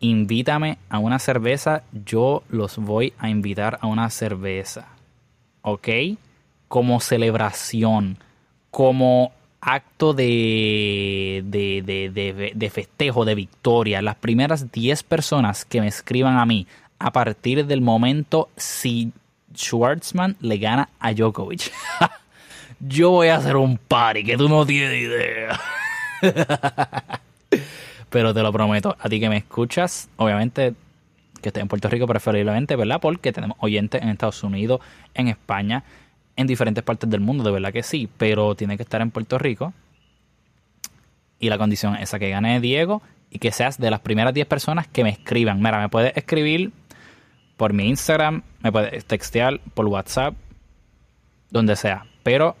invítame 0.00 0.78
a 0.88 0.98
una 0.98 1.20
cerveza, 1.20 1.84
yo 1.92 2.42
los 2.48 2.78
voy 2.78 3.12
a 3.18 3.28
invitar 3.28 3.78
a 3.80 3.86
una 3.86 4.10
cerveza. 4.10 4.88
¿Ok? 5.60 5.88
Como 6.66 6.98
celebración, 6.98 8.18
como 8.70 9.32
acto 9.60 10.12
de, 10.12 11.42
de, 11.44 12.70
festejo, 12.70 13.24
de 13.24 13.34
victoria. 13.36 14.02
Las 14.02 14.16
primeras 14.16 14.72
10 14.72 15.04
personas 15.04 15.64
que 15.64 15.80
me 15.80 15.86
escriban 15.86 16.36
a 16.38 16.46
mí 16.46 16.66
a 16.98 17.12
partir 17.12 17.66
del 17.66 17.80
momento 17.80 18.48
si 18.56 19.12
Schwartzman 19.54 20.36
le 20.40 20.58
gana 20.58 20.88
a 20.98 21.12
Djokovic. 21.12 21.70
Yo 22.80 23.10
voy 23.10 23.28
a 23.28 23.36
hacer 23.36 23.56
un 23.56 23.78
party 23.78 24.24
que 24.24 24.36
tú 24.36 24.48
no 24.48 24.66
tienes 24.66 25.00
idea. 25.00 25.60
Pero 28.12 28.34
te 28.34 28.42
lo 28.42 28.52
prometo, 28.52 28.94
a 29.00 29.08
ti 29.08 29.18
que 29.18 29.30
me 29.30 29.38
escuchas, 29.38 30.10
obviamente 30.16 30.74
que 31.40 31.48
estés 31.48 31.62
en 31.62 31.68
Puerto 31.68 31.88
Rico 31.88 32.06
preferiblemente, 32.06 32.76
¿verdad? 32.76 33.00
Porque 33.00 33.32
tenemos 33.32 33.56
oyentes 33.60 34.02
en 34.02 34.10
Estados 34.10 34.44
Unidos, 34.44 34.80
en 35.14 35.28
España, 35.28 35.82
en 36.36 36.46
diferentes 36.46 36.84
partes 36.84 37.08
del 37.08 37.20
mundo, 37.20 37.42
de 37.42 37.50
verdad 37.50 37.72
que 37.72 37.82
sí, 37.82 38.10
pero 38.18 38.54
tiene 38.54 38.76
que 38.76 38.82
estar 38.82 39.00
en 39.00 39.10
Puerto 39.10 39.38
Rico. 39.38 39.72
Y 41.40 41.48
la 41.48 41.56
condición 41.56 41.96
es 41.96 42.02
esa 42.02 42.18
que 42.18 42.28
gane 42.28 42.60
Diego 42.60 43.02
y 43.30 43.38
que 43.38 43.50
seas 43.50 43.78
de 43.78 43.90
las 43.90 44.00
primeras 44.00 44.34
10 44.34 44.46
personas 44.46 44.86
que 44.86 45.04
me 45.04 45.10
escriban. 45.10 45.62
Mira, 45.62 45.80
me 45.80 45.88
puedes 45.88 46.14
escribir 46.14 46.70
por 47.56 47.72
mi 47.72 47.88
Instagram, 47.88 48.42
me 48.60 48.70
puedes 48.70 49.06
textear 49.06 49.58
por 49.72 49.86
WhatsApp, 49.86 50.34
donde 51.50 51.76
sea. 51.76 52.04
Pero 52.22 52.56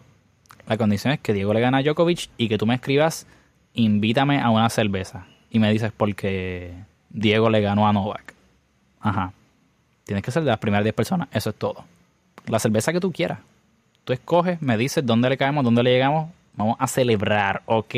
la 0.66 0.78
condición 0.78 1.12
es 1.12 1.20
que 1.20 1.34
Diego 1.34 1.52
le 1.52 1.60
gane 1.60 1.76
a 1.76 1.82
Djokovic 1.82 2.30
y 2.38 2.48
que 2.48 2.56
tú 2.56 2.66
me 2.66 2.74
escribas, 2.74 3.26
invítame 3.74 4.40
a 4.40 4.48
una 4.48 4.70
cerveza. 4.70 5.26
Y 5.52 5.58
me 5.58 5.70
dices 5.70 5.92
porque 5.94 6.72
Diego 7.10 7.50
le 7.50 7.60
ganó 7.60 7.86
a 7.86 7.92
Novak. 7.92 8.34
Ajá. 9.00 9.34
Tienes 10.04 10.24
que 10.24 10.30
ser 10.30 10.42
de 10.42 10.48
las 10.48 10.58
primeras 10.58 10.82
10 10.82 10.94
personas. 10.94 11.28
Eso 11.30 11.50
es 11.50 11.56
todo. 11.56 11.84
La 12.46 12.58
cerveza 12.58 12.90
que 12.90 13.00
tú 13.00 13.12
quieras. 13.12 13.38
Tú 14.04 14.14
escoges, 14.14 14.60
me 14.62 14.78
dices 14.78 15.04
dónde 15.04 15.28
le 15.28 15.36
caemos, 15.36 15.62
dónde 15.62 15.82
le 15.82 15.92
llegamos. 15.92 16.30
Vamos 16.54 16.76
a 16.78 16.86
celebrar, 16.86 17.62
¿ok? 17.66 17.94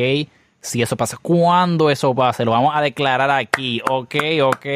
Si 0.60 0.82
eso 0.82 0.96
pasa, 0.96 1.16
¿cuándo 1.20 1.90
eso 1.90 2.12
pasa? 2.12 2.44
Lo 2.44 2.50
vamos 2.50 2.74
a 2.74 2.80
declarar 2.80 3.30
aquí, 3.30 3.80
¿ok? 3.88 4.16
¿Ok? 4.42 4.66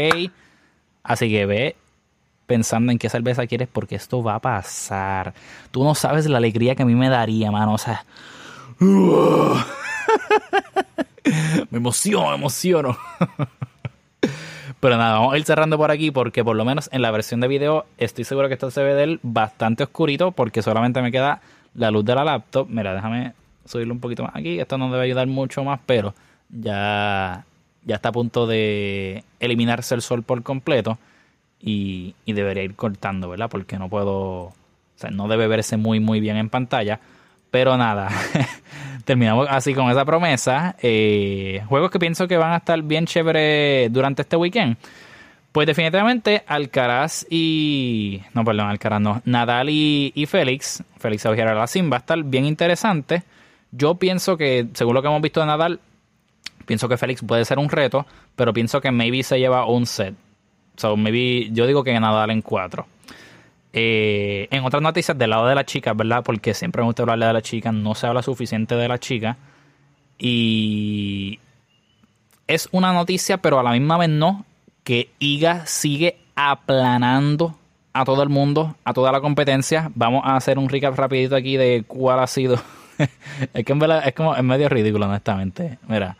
Así 1.03 1.29
que 1.29 1.47
ve 1.47 1.77
pensando 2.47 2.93
en 2.93 2.99
qué 2.99 3.09
cerveza 3.09 3.47
quieres 3.47 3.69
porque 3.71 3.97
esto 3.97 4.23
va 4.23 4.37
a 4.37 4.41
pasar. 4.41 5.35
Tú 5.73 5.83
no 5.83 5.97
sabes 5.97 6.27
la 6.27 6.38
alegría 6.38 6.77
que 6.77 6.85
a 6.85 6.87
mí 6.87 6.95
me 6.95 7.09
daría, 7.09 7.51
mano. 7.51 7.75
O 7.75 7.79
sea... 7.79 8.05
me 11.71 11.79
emociono, 11.79 12.31
me 12.31 12.37
emociono. 12.37 12.97
Pero 14.81 14.97
nada, 14.97 15.19
vamos 15.19 15.35
a 15.35 15.38
ir 15.38 15.45
cerrando 15.45 15.77
por 15.77 15.91
aquí 15.91 16.11
porque 16.11 16.45
por 16.45 16.55
lo 16.55 16.64
menos 16.64 16.88
en 16.93 17.03
la 17.03 17.11
versión 17.11 17.41
de 17.41 17.49
video 17.49 17.87
estoy 17.99 18.25
seguro 18.25 18.49
que 18.49 18.55
esto 18.55 18.71
se 18.71 18.83
ve 18.83 18.95
del 18.95 19.19
bastante 19.23 19.83
oscurito 19.83 20.31
porque 20.31 20.62
solamente 20.62 21.03
me 21.03 21.11
queda 21.11 21.41
la 21.75 21.91
luz 21.91 22.05
de 22.05 22.14
la 22.14 22.25
laptop. 22.25 22.69
Mira, 22.69 22.95
déjame 22.95 23.33
subirlo 23.64 23.95
un 23.95 24.01
poquito 24.01 24.23
más 24.23 24.37
aquí. 24.37 24.61
Esto 24.61 24.79
no 24.79 24.91
debe 24.91 25.05
ayudar 25.05 25.27
mucho 25.27 25.64
más, 25.64 25.81
pero 25.85 26.14
ya, 26.49 27.45
ya 27.85 27.97
está 27.97 28.11
a 28.11 28.12
punto 28.12 28.47
de 28.47 29.25
eliminarse 29.41 29.95
el 29.95 30.03
sol 30.03 30.23
por 30.23 30.43
completo 30.43 30.99
y, 31.61 32.14
y 32.25 32.33
debería 32.33 32.62
ir 32.62 32.75
cortando, 32.75 33.29
¿verdad? 33.29 33.51
Porque 33.51 33.79
no 33.79 33.88
puedo, 33.88 34.14
o 34.14 34.55
sea, 34.95 35.11
no 35.11 35.27
debe 35.27 35.49
verse 35.49 35.77
muy, 35.77 35.99
muy 35.99 36.21
bien 36.21 36.37
en 36.37 36.51
pantalla. 36.51 37.01
Pero 37.51 37.77
nada, 37.79 38.11
terminamos 39.09 39.47
así 39.49 39.73
con 39.73 39.90
esa 39.90 40.05
promesa. 40.05 40.77
Eh, 40.83 41.62
juegos 41.66 41.90
que 41.90 41.99
pienso 41.99 42.29
que 42.29 42.37
van 42.37 42.53
a 42.53 42.59
estar 42.59 42.83
bien 42.83 43.07
chévere 43.07 43.88
durante 43.88 44.21
este 44.21 44.37
weekend. 44.37 44.77
Pues 45.51 45.66
definitivamente 45.66 46.44
Alcaraz 46.47 47.25
y... 47.31 48.21
No, 48.35 48.44
perdón, 48.44 48.68
Alcaraz 48.68 49.01
no. 49.01 49.23
Nadal 49.25 49.71
y, 49.71 50.27
Félix. 50.29 50.85
Félix 50.99 51.25
a 51.25 51.33
la 51.33 51.66
Sim 51.66 51.90
va 51.90 51.97
a 51.97 52.01
estar 52.01 52.23
bien 52.23 52.44
interesante. 52.44 53.23
Yo 53.73 53.94
pienso 53.94 54.37
que, 54.37 54.66
según 54.75 54.92
lo 54.92 55.01
que 55.01 55.09
hemos 55.09 55.23
visto 55.23 55.40
de 55.40 55.47
Nadal, 55.47 55.81
pienso 56.66 56.87
que 56.87 56.99
Félix 56.99 57.23
puede 57.23 57.47
ser 57.47 57.59
un 57.59 57.71
reto, 57.71 58.05
pero 58.37 58.53
pienso 58.53 58.83
que 58.83 58.90
maybe 58.90 59.23
se 59.23 59.38
lleva 59.38 59.64
un 59.64 59.87
set. 59.87 60.14
So, 60.77 60.99
maybe, 60.99 61.49
yo 61.51 61.66
digo 61.66 61.83
que 61.83 61.99
Nadal 61.99 62.31
en 62.31 62.42
cuatro. 62.42 62.87
Eh, 63.72 64.48
en 64.50 64.64
otras 64.64 64.83
noticias 64.83 65.16
del 65.16 65.31
lado 65.31 65.46
de 65.46 65.54
las 65.54 65.66
chicas, 65.66 65.96
¿verdad? 65.96 66.22
Porque 66.24 66.54
siempre 66.54 66.83
me 66.83 66.87
gusta 66.87 67.02
hablar 67.02 67.18
de 67.18 67.33
las 67.33 67.42
chicas, 67.42 67.72
no 67.74 67.94
se 67.94 68.07
habla 68.07 68.22
suficiente 68.22 68.74
de 68.74 68.88
las 68.88 69.00
chicas. 69.00 69.37
Y 70.18 71.38
es 72.46 72.68
una 72.72 72.92
noticia, 72.92 73.38
pero 73.38 73.61
a 73.61 73.62
la 73.62 73.72
misma 73.72 73.98
vez 73.98 74.09
no, 74.09 74.44
que 74.85 75.11
IGA 75.18 75.66
sigue 75.66 76.18
aplanando 76.35 77.57
a 77.92 78.04
todo 78.04 78.22
el 78.22 78.28
mundo, 78.28 78.76
a 78.85 78.94
toda 78.94 79.12
la 79.12 79.20
competencia. 79.20 79.90
Vamos 79.94 80.22
a 80.24 80.37
hacer 80.37 80.59
un 80.59 80.68
recap 80.68 80.96
rapidito 80.96 81.37
aquí 81.37 81.57
de 81.57 81.85
cuál 81.87 82.20
ha 82.20 82.26
sido. 82.26 82.61
es 83.54 83.64
que 83.64 83.72
en 83.72 83.78
verdad 83.78 84.02
es 84.07 84.14
como 84.14 84.35
es 84.35 84.42
medio 84.42 84.68
ridículo, 84.68 85.07
honestamente. 85.07 85.78
Mira. 85.87 86.16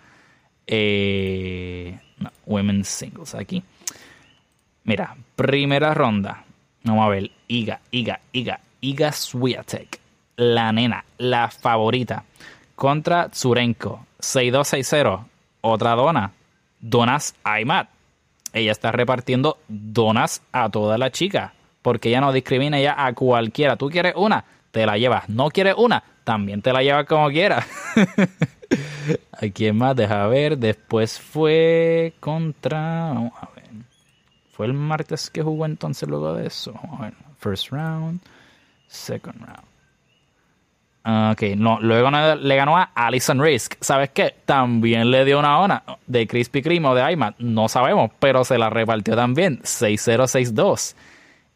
Eh, 0.67 1.99
women's 2.47 2.89
singles 2.89 3.35
aquí. 3.35 3.63
Mira, 4.85 5.17
primera 5.37 5.95
ronda. 5.95 6.45
Vamos 6.85 7.07
a 7.07 7.09
ver. 7.09 7.31
Iga, 7.49 7.81
Iga, 7.91 8.21
Iga, 8.33 8.61
Iga 8.81 9.13
Swiatek. 9.13 10.01
La 10.37 10.73
nena, 10.73 11.05
la 11.19 11.49
favorita. 11.49 12.25
contra 12.75 13.29
Zurenko. 13.35 14.07
6260. 14.21 15.27
Otra 15.63 15.95
dona. 15.95 16.33
Donas 16.81 17.35
Aymat. 17.43 17.89
Ella 18.53 18.73
está 18.73 18.93
repartiendo 18.93 19.59
donas 19.69 20.43
a 20.53 20.69
todas 20.71 20.99
las 20.99 21.13
chicas. 21.13 21.53
Porque 21.83 22.09
ella 22.09 22.21
no 22.21 22.33
discrimina 22.33 22.81
ya 22.81 22.95
a 23.05 23.13
cualquiera. 23.15 23.77
Tú 23.77 23.89
quieres 23.91 24.15
una, 24.17 24.45
te 24.71 24.87
la 24.87 24.97
llevas. 24.97 25.29
No 25.29 25.49
quieres 25.51 25.75
una, 25.77 26.03
también 26.25 26.63
te 26.63 26.73
la 26.73 26.83
llevas 26.83 27.07
como 27.07 27.29
quieras. 27.31 27.67
¿A 29.33 29.47
quién 29.53 29.77
más? 29.77 29.97
Deja 29.97 30.27
ver. 30.27 30.59
Después 30.59 31.19
fue 31.21 32.15
contra. 32.21 32.79
Vamos 33.15 33.33
a 33.41 33.49
ver. 33.55 33.58
Fue 34.59 34.67
el 34.67 34.73
martes 34.73 35.31
que 35.31 35.41
jugó 35.41 35.67
entonces 35.67 36.09
luego 36.09 36.35
de 36.35 36.49
eso. 36.49 36.75
A 36.91 37.03
ver. 37.03 37.15
First 37.39 37.71
round. 37.71 38.21
Second 38.89 39.37
round. 41.05 41.33
Ok, 41.33 41.57
no, 41.57 41.79
luego 41.81 42.11
le 42.11 42.57
ganó 42.57 42.77
a 42.77 42.91
Alison 42.93 43.41
Risk. 43.41 43.77
¿Sabes 43.81 44.11
qué? 44.11 44.35
También 44.45 45.13
le 45.13 45.25
dio 45.25 45.39
una 45.39 45.61
ona 45.61 45.85
de 46.09 46.27
Krispy 46.27 46.61
Kreme 46.61 46.89
o 46.89 46.95
de 46.97 47.03
Aymat. 47.03 47.37
No 47.39 47.69
sabemos, 47.69 48.11
pero 48.19 48.43
se 48.43 48.59
la 48.59 48.69
repartió 48.69 49.15
también. 49.15 49.61
6-0-6-2. 49.61 50.97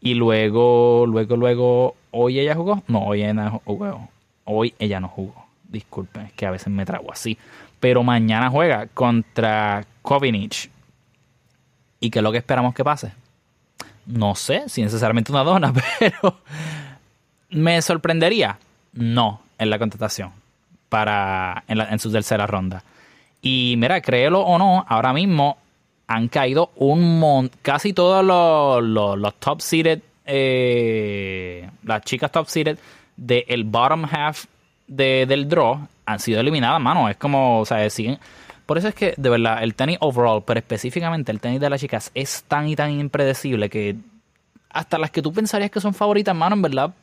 Y 0.00 0.14
luego, 0.14 1.04
luego, 1.04 1.36
luego, 1.36 1.96
¿hoy 2.12 2.38
ella 2.38 2.54
jugó? 2.54 2.84
No, 2.86 3.00
hoy 3.06 3.24
ella 3.24 3.34
no 3.34 3.60
jugó. 3.64 4.08
Hoy 4.44 4.74
ella 4.78 5.00
no 5.00 5.08
jugó. 5.08 5.44
Disculpen, 5.64 6.26
es 6.26 6.32
que 6.34 6.46
a 6.46 6.52
veces 6.52 6.68
me 6.68 6.86
trago 6.86 7.10
así. 7.10 7.36
Pero 7.80 8.04
mañana 8.04 8.48
juega 8.48 8.86
contra 8.86 9.84
Kovinich. 10.02 10.70
¿Y 12.02 12.10
qué 12.10 12.18
es 12.18 12.22
lo 12.22 12.32
que 12.32 12.38
esperamos 12.38 12.74
que 12.74 12.82
pase? 12.82 13.12
No 14.06 14.34
sé 14.34 14.68
si 14.68 14.82
necesariamente 14.82 15.30
una 15.30 15.44
dona, 15.44 15.72
pero 16.00 16.40
me 17.50 17.80
sorprendería. 17.80 18.58
No, 18.92 19.40
en 19.56 19.70
la 19.70 19.78
contestación 19.78 20.32
para 20.88 21.62
en, 21.68 21.98
su 22.00 22.10
tercera 22.10 22.48
ronda. 22.48 22.82
Y 23.40 23.76
mira, 23.78 24.00
créelo 24.00 24.40
o 24.40 24.58
no, 24.58 24.84
ahora 24.88 25.12
mismo 25.12 25.58
han 26.08 26.26
caído 26.26 26.72
un 26.74 27.20
montón, 27.20 27.56
casi 27.62 27.92
todos 27.92 28.24
los, 28.24 28.82
los, 29.16 29.34
top 29.36 29.60
seeded, 29.60 30.00
eh, 30.26 31.70
las 31.84 32.02
chicas 32.02 32.32
top 32.32 32.48
seeded 32.48 32.78
del 33.16 33.62
bottom 33.62 34.04
half 34.10 34.46
del 34.88 35.48
draw 35.48 35.86
han 36.04 36.18
sido 36.18 36.40
eliminadas, 36.40 36.80
mano. 36.80 37.08
Es 37.08 37.16
como, 37.16 37.60
o 37.60 37.64
sea, 37.64 37.88
siguen. 37.88 38.18
Por 38.66 38.78
eso 38.78 38.88
es 38.88 38.94
que, 38.94 39.14
de 39.16 39.28
verdad, 39.28 39.62
el 39.62 39.74
tenis 39.74 39.98
overall, 40.00 40.42
pero 40.44 40.58
específicamente 40.58 41.32
el 41.32 41.40
tenis 41.40 41.60
de 41.60 41.70
las 41.70 41.80
chicas, 41.80 42.10
es 42.14 42.44
tan 42.44 42.68
y 42.68 42.76
tan 42.76 42.90
impredecible 42.90 43.68
que 43.68 43.96
hasta 44.70 44.98
las 44.98 45.10
que 45.10 45.22
tú 45.22 45.32
pensarías 45.32 45.70
que 45.70 45.80
son 45.80 45.94
favoritas, 45.94 46.34
mano, 46.34 46.56
en 46.56 46.62
verdad, 46.62 46.94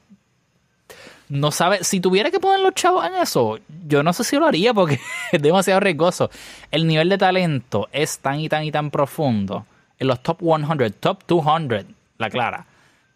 no 1.30 1.52
sabe. 1.52 1.84
Si 1.84 2.00
tuviera 2.00 2.32
que 2.32 2.40
poner 2.40 2.60
los 2.60 2.74
chavos 2.74 3.06
en 3.06 3.14
eso, 3.16 3.60
yo 3.88 4.04
no 4.04 4.12
sé 4.14 4.24
si 4.24 4.36
lo 4.38 4.46
haría 4.46 4.74
porque 4.74 5.00
es 5.32 5.42
demasiado 5.42 5.80
riesgoso. 5.80 6.30
El 6.72 6.88
nivel 6.88 7.10
de 7.10 7.18
talento 7.18 7.88
es 7.92 8.20
tan 8.20 8.40
y 8.40 8.50
tan 8.50 8.64
y 8.64 8.72
tan 8.72 8.90
profundo 8.92 9.66
en 10.00 10.08
los 10.08 10.22
top 10.22 10.40
100, 10.42 10.94
top 11.00 11.24
200, 11.28 11.86
la 12.18 12.30
clara, 12.30 12.66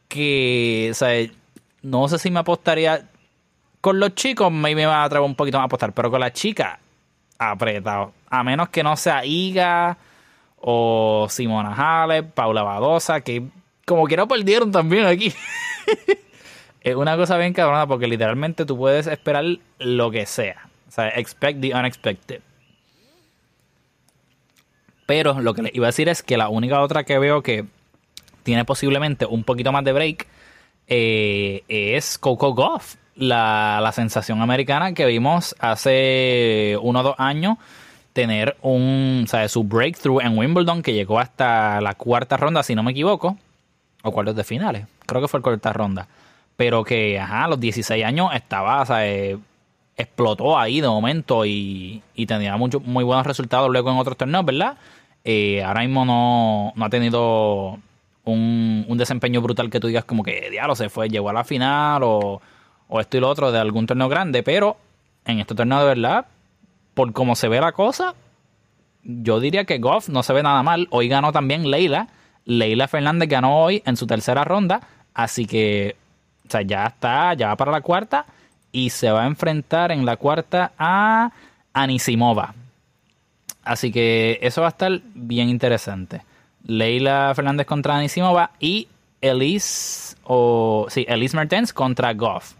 que, 0.08 0.94
no 1.82 2.08
sé 2.08 2.20
si 2.20 2.32
me 2.32 2.40
apostaría. 2.40 3.10
Con 3.82 4.00
los 4.00 4.16
chicos 4.16 4.50
me 4.50 4.74
va 4.86 5.02
a 5.02 5.04
atrever 5.04 5.28
un 5.28 5.36
poquito 5.36 5.58
más 5.58 5.64
a 5.64 5.66
apostar, 5.66 5.92
pero 5.92 6.10
con 6.10 6.22
la 6.22 6.32
chica, 6.32 6.80
apretado. 7.38 8.14
A 8.30 8.44
menos 8.44 8.70
que 8.70 8.84
no 8.84 8.96
sea 8.98 9.26
Iga 9.26 9.98
o 10.60 11.28
Simona 11.30 11.74
Halep, 11.76 12.32
Paula 12.34 12.64
Badosa, 12.64 13.22
que 13.22 13.44
como 13.86 14.06
quiera 14.06 14.26
perdieron 14.26 14.72
también 14.72 15.06
aquí. 15.06 15.34
es 16.82 16.96
una 16.96 17.18
cosa 17.18 17.38
bien 17.38 17.54
cabrona 17.54 17.88
porque 17.88 18.08
literalmente 18.08 18.66
tú 18.66 18.78
puedes 18.78 19.08
esperar 19.08 19.46
lo 19.80 20.12
que 20.12 20.26
sea. 20.26 20.70
O 20.88 20.92
sea, 20.92 21.10
expect 21.10 21.60
the 21.62 21.74
unexpected. 21.74 22.42
Pero 25.06 25.42
lo 25.42 25.54
que 25.54 25.64
les 25.64 25.76
iba 25.76 25.88
a 25.88 25.90
decir 25.90 26.08
es 26.08 26.24
que 26.24 26.38
la 26.38 26.50
única 26.50 26.82
otra 26.82 27.04
que 27.04 27.20
veo 27.20 27.44
que 27.44 27.66
tiene 28.44 28.66
posiblemente 28.66 29.26
un 29.26 29.44
poquito 29.44 29.72
más 29.72 29.84
de 29.84 29.94
break 29.94 30.28
eh, 30.88 31.64
es 31.68 32.18
Coco 32.18 32.54
Goff, 32.54 32.96
la, 33.16 33.80
la, 33.82 33.92
sensación 33.92 34.42
americana 34.42 34.94
que 34.94 35.06
vimos 35.06 35.56
hace 35.60 36.78
uno 36.82 37.02
o 37.02 37.04
dos 37.04 37.16
años 37.18 37.58
tener 38.14 38.58
un, 38.62 39.26
sea, 39.28 39.48
su 39.50 39.64
breakthrough 39.64 40.22
en 40.22 40.38
Wimbledon 40.38 40.82
que 40.82 40.94
llegó 40.94 41.20
hasta 41.20 41.82
la 41.82 41.96
cuarta 41.96 42.38
ronda, 42.38 42.64
si 42.64 42.76
no 42.76 42.84
me 42.84 42.92
equivoco, 42.92 43.38
o 44.04 44.12
cuartos 44.12 44.36
de 44.36 44.44
finales, 44.44 44.86
creo 45.06 45.22
que 45.22 45.28
fue 45.28 45.40
el 45.40 45.44
cuarta 45.44 45.74
ronda 45.74 46.08
pero 46.56 46.84
que 46.84 47.20
ajá, 47.20 47.46
a 47.46 47.48
los 47.48 47.60
16 47.60 48.04
años 48.06 48.30
estaba, 48.34 48.86
sea, 48.86 49.08
eh, 49.08 49.38
explotó 49.98 50.58
ahí 50.58 50.82
de 50.82 50.88
momento 50.88 51.46
y, 51.46 52.02
tenía 52.28 52.56
mucho, 52.58 52.80
muy 52.80 53.04
buenos 53.04 53.26
resultados 53.26 53.70
luego 53.72 53.92
en 53.92 53.98
otros 53.98 54.18
torneos, 54.18 54.46
¿verdad? 54.46 54.78
Eh, 55.24 55.64
ahora 55.64 55.82
mismo 55.82 56.06
no, 56.06 56.74
ha 56.84 56.90
tenido 56.90 57.80
un, 58.26 58.86
desempeño 58.98 59.42
brutal 59.42 59.70
que 59.70 59.80
tú 59.80 59.88
digas 59.88 60.06
como 60.06 60.24
que, 60.24 60.50
diablo, 60.50 60.76
se 60.76 60.90
fue, 60.90 61.10
llegó 61.10 61.30
a 61.30 61.34
la 61.34 61.44
final 61.44 62.02
o, 62.04 62.42
o 62.94 63.00
esto 63.00 63.18
y 63.18 63.22
lo 63.22 63.28
otro 63.28 63.52
de 63.52 63.58
algún 63.58 63.88
torneo 63.88 64.08
grande, 64.08 64.44
pero 64.44 64.78
en 65.26 65.40
este 65.40 65.56
torneo 65.56 65.80
de 65.80 65.86
verdad, 65.86 66.28
por 66.94 67.12
cómo 67.12 67.36
se 67.36 67.48
ve 67.48 67.60
la 67.60 67.72
cosa, 67.72 68.14
yo 69.04 69.40
diría 69.40 69.66
que 69.66 69.80
Goff 69.80 70.10
no 70.10 70.22
se 70.22 70.32
ve 70.32 70.44
nada 70.44 70.62
mal. 70.62 70.88
Hoy 70.92 71.08
ganó 71.08 71.32
también 71.32 71.72
Leila. 71.72 72.10
Leila 72.46 72.88
Fernández 72.88 73.28
ganó 73.28 73.64
hoy 73.64 73.82
en 73.88 73.98
su 73.98 74.06
tercera 74.06 74.44
ronda. 74.44 74.82
Así 75.16 75.48
que 75.48 75.96
o 76.48 76.52
sea, 76.52 76.62
ya 76.62 76.86
está, 76.86 77.34
ya 77.34 77.48
va 77.48 77.56
para 77.56 77.72
la 77.72 77.82
cuarta 77.82 78.28
y 78.72 78.92
se 78.92 79.10
va 79.10 79.24
a 79.24 79.28
enfrentar 79.28 79.92
en 79.92 80.06
la 80.06 80.18
cuarta 80.18 80.74
a 80.78 81.32
Anisimova. 81.74 82.54
Así 83.64 83.92
que 83.92 84.38
eso 84.44 84.62
va 84.62 84.68
a 84.68 84.70
estar 84.70 85.02
bien 85.16 85.50
interesante. 85.50 86.22
Leila 86.64 87.34
Fernández 87.36 87.66
contra 87.66 87.96
Anisimova 87.96 88.52
y 88.60 88.88
Elise 89.20 90.16
o 90.26 90.86
sí, 90.90 91.08
Elise 91.10 91.36
Mertens 91.36 91.74
contra 91.74 92.14
Goff. 92.14 92.54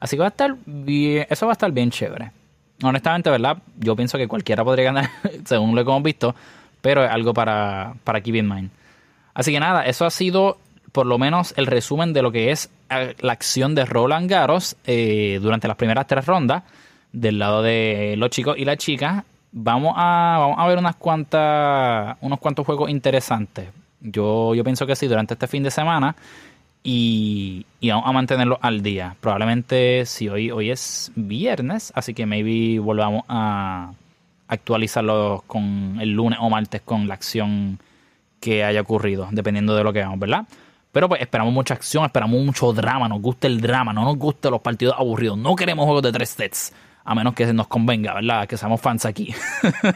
Así 0.00 0.16
que 0.16 0.20
va 0.20 0.26
a 0.26 0.28
estar 0.28 0.54
bien, 0.64 1.26
eso 1.28 1.46
va 1.46 1.52
a 1.52 1.54
estar 1.54 1.70
bien 1.72 1.90
chévere. 1.90 2.30
Honestamente, 2.82 3.30
¿verdad? 3.30 3.58
Yo 3.78 3.96
pienso 3.96 4.18
que 4.18 4.28
cualquiera 4.28 4.64
podría 4.64 4.86
ganar, 4.86 5.10
según 5.44 5.74
lo 5.74 5.84
que 5.84 5.90
hemos 5.90 6.02
visto, 6.02 6.34
pero 6.80 7.04
es 7.04 7.10
algo 7.10 7.34
para, 7.34 7.94
para 8.04 8.20
keep 8.20 8.36
in 8.36 8.48
mind. 8.48 8.70
Así 9.34 9.52
que 9.52 9.60
nada, 9.60 9.84
eso 9.84 10.04
ha 10.04 10.10
sido 10.10 10.58
por 10.92 11.06
lo 11.06 11.18
menos 11.18 11.54
el 11.56 11.66
resumen 11.66 12.12
de 12.12 12.22
lo 12.22 12.32
que 12.32 12.50
es 12.50 12.70
eh, 12.90 13.14
la 13.20 13.32
acción 13.32 13.74
de 13.74 13.84
Roland 13.84 14.30
Garros 14.30 14.76
eh, 14.86 15.38
durante 15.42 15.68
las 15.68 15.76
primeras 15.76 16.06
tres 16.06 16.26
rondas 16.26 16.62
del 17.12 17.38
lado 17.38 17.62
de 17.62 18.14
los 18.16 18.30
chicos 18.30 18.56
y 18.58 18.64
las 18.64 18.78
chicas. 18.78 19.24
Vamos 19.52 19.94
a, 19.96 20.36
vamos 20.40 20.56
a 20.58 20.66
ver 20.66 20.78
unas 20.78 20.96
cuantas, 20.96 22.16
unos 22.20 22.38
cuantos 22.38 22.66
juegos 22.66 22.90
interesantes. 22.90 23.68
Yo, 24.00 24.54
yo 24.54 24.62
pienso 24.62 24.86
que 24.86 24.94
sí, 24.94 25.06
durante 25.06 25.34
este 25.34 25.46
fin 25.46 25.62
de 25.62 25.70
semana. 25.70 26.14
Y, 26.82 27.66
y 27.80 27.90
vamos 27.90 28.08
a 28.08 28.12
mantenerlo 28.12 28.58
al 28.62 28.82
día. 28.82 29.16
Probablemente 29.20 30.06
si 30.06 30.28
hoy, 30.28 30.50
hoy 30.50 30.70
es 30.70 31.12
viernes, 31.14 31.92
así 31.94 32.14
que 32.14 32.24
maybe 32.24 32.78
volvamos 32.78 33.24
a 33.28 33.92
actualizarlo 34.48 35.44
con 35.46 35.98
el 36.00 36.12
lunes 36.12 36.38
o 36.40 36.48
martes 36.48 36.80
con 36.82 37.06
la 37.06 37.14
acción 37.14 37.78
que 38.40 38.64
haya 38.64 38.80
ocurrido, 38.80 39.28
dependiendo 39.30 39.76
de 39.76 39.84
lo 39.84 39.92
que 39.92 40.00
hagamos, 40.00 40.18
¿verdad? 40.18 40.46
Pero 40.92 41.08
pues 41.08 41.20
esperamos 41.20 41.52
mucha 41.52 41.74
acción, 41.74 42.04
esperamos 42.04 42.42
mucho 42.42 42.72
drama, 42.72 43.08
nos 43.08 43.20
gusta 43.20 43.46
el 43.46 43.60
drama, 43.60 43.92
no 43.92 44.04
nos 44.04 44.16
gustan 44.16 44.52
los 44.52 44.62
partidos 44.62 44.94
aburridos, 44.98 45.36
no 45.36 45.54
queremos 45.54 45.84
juegos 45.84 46.02
de 46.02 46.12
tres 46.12 46.30
sets, 46.30 46.72
a 47.08 47.14
menos 47.14 47.32
que 47.32 47.50
nos 47.54 47.68
convenga, 47.68 48.12
¿verdad? 48.12 48.46
Que 48.46 48.58
seamos 48.58 48.82
fans 48.82 49.06
aquí. 49.06 49.34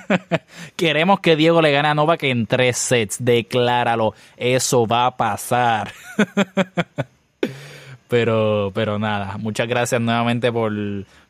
queremos 0.77 1.21
que 1.21 1.37
Diego 1.37 1.61
le 1.61 1.71
gane 1.71 1.89
a 1.89 1.95
Novak 1.95 2.23
en 2.23 2.47
tres 2.47 2.79
sets, 2.79 3.23
decláralo, 3.23 4.15
eso 4.39 4.87
va 4.87 5.05
a 5.05 5.15
pasar. 5.19 5.93
pero, 8.09 8.73
pero 8.75 8.99
nada, 8.99 9.37
muchas 9.37 9.69
gracias 9.69 10.01
nuevamente 10.01 10.51
por, 10.51 10.73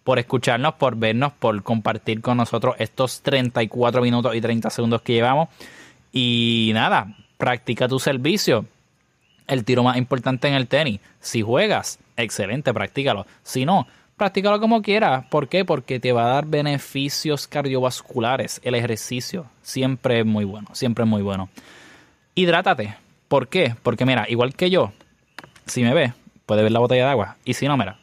por 0.04 0.20
escucharnos, 0.20 0.74
por 0.74 0.94
vernos, 0.94 1.32
por 1.32 1.60
compartir 1.64 2.20
con 2.20 2.36
nosotros 2.36 2.76
estos 2.78 3.20
34 3.22 4.02
minutos 4.02 4.36
y 4.36 4.40
30 4.40 4.70
segundos 4.70 5.02
que 5.02 5.14
llevamos. 5.14 5.48
Y 6.12 6.70
nada, 6.74 7.08
practica 7.38 7.88
tu 7.88 7.98
servicio 7.98 8.66
el 9.48 9.64
tiro 9.64 9.82
más 9.82 9.96
importante 9.96 10.46
en 10.46 10.54
el 10.54 10.68
tenis. 10.68 11.00
Si 11.18 11.42
juegas, 11.42 11.98
excelente, 12.16 12.72
practícalo. 12.72 13.26
Si 13.42 13.64
no, 13.66 13.88
practícalo 14.22 14.60
como 14.60 14.82
quieras. 14.82 15.24
¿Por 15.28 15.48
qué? 15.48 15.64
Porque 15.64 15.98
te 15.98 16.12
va 16.12 16.26
a 16.26 16.34
dar 16.34 16.46
beneficios 16.46 17.48
cardiovasculares. 17.48 18.60
El 18.62 18.76
ejercicio 18.76 19.46
siempre 19.62 20.20
es 20.20 20.24
muy 20.24 20.44
bueno, 20.44 20.68
siempre 20.74 21.02
es 21.02 21.10
muy 21.10 21.22
bueno. 21.22 21.48
Hidrátate. 22.36 22.94
¿Por 23.26 23.48
qué? 23.48 23.74
Porque 23.82 24.06
mira, 24.06 24.26
igual 24.28 24.54
que 24.54 24.70
yo, 24.70 24.92
si 25.66 25.82
me 25.82 25.92
ves, 25.92 26.12
puedes 26.46 26.62
ver 26.62 26.70
la 26.70 26.78
botella 26.78 27.06
de 27.06 27.10
agua. 27.10 27.36
Y 27.44 27.54
si 27.54 27.66
no, 27.66 27.76
mira, 27.76 27.98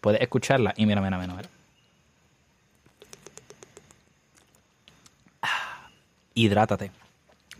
puedes 0.00 0.22
escucharla. 0.22 0.72
Y 0.74 0.86
mira, 0.86 1.02
mira, 1.02 1.18
mira, 1.18 1.34
mira. 1.34 1.48
Ah, 5.42 5.90
hidrátate. 6.32 6.92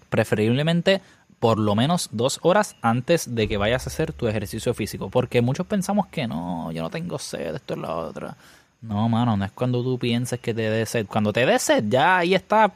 Preferiblemente 0.09 1.03
por 1.45 1.59
lo 1.59 1.75
menos 1.75 2.09
dos 2.11 2.39
horas 2.41 2.75
antes 2.81 3.35
de 3.35 3.47
que 3.47 3.59
vayas 3.59 3.87
a 3.87 3.91
hacer 3.91 4.15
tu 4.15 4.27
ejercicio 4.27 4.73
físico. 4.73 5.11
Porque 5.11 5.43
muchos 5.43 5.67
pensamos 5.67 6.07
que 6.07 6.27
no, 6.27 6.73
yo 6.73 6.81
no 6.81 6.89
tengo 6.89 7.19
sed, 7.19 7.57
esto 7.57 7.75
es 7.75 7.81
lo 7.81 7.95
otro. 7.95 8.35
No, 8.81 9.11
mano, 9.11 9.37
no 9.37 9.45
es 9.45 9.53
cuando 9.53 9.83
tú 9.83 9.99
pienses 9.99 10.41
que 10.41 10.55
te 10.55 10.63
dé 10.71 10.87
sed. 10.87 11.07
Cuando 11.07 11.35
te 11.35 11.45
dé 11.45 11.59
sed, 11.59 11.85
ya 11.87 12.17
ahí 12.17 12.35
está, 12.35 12.73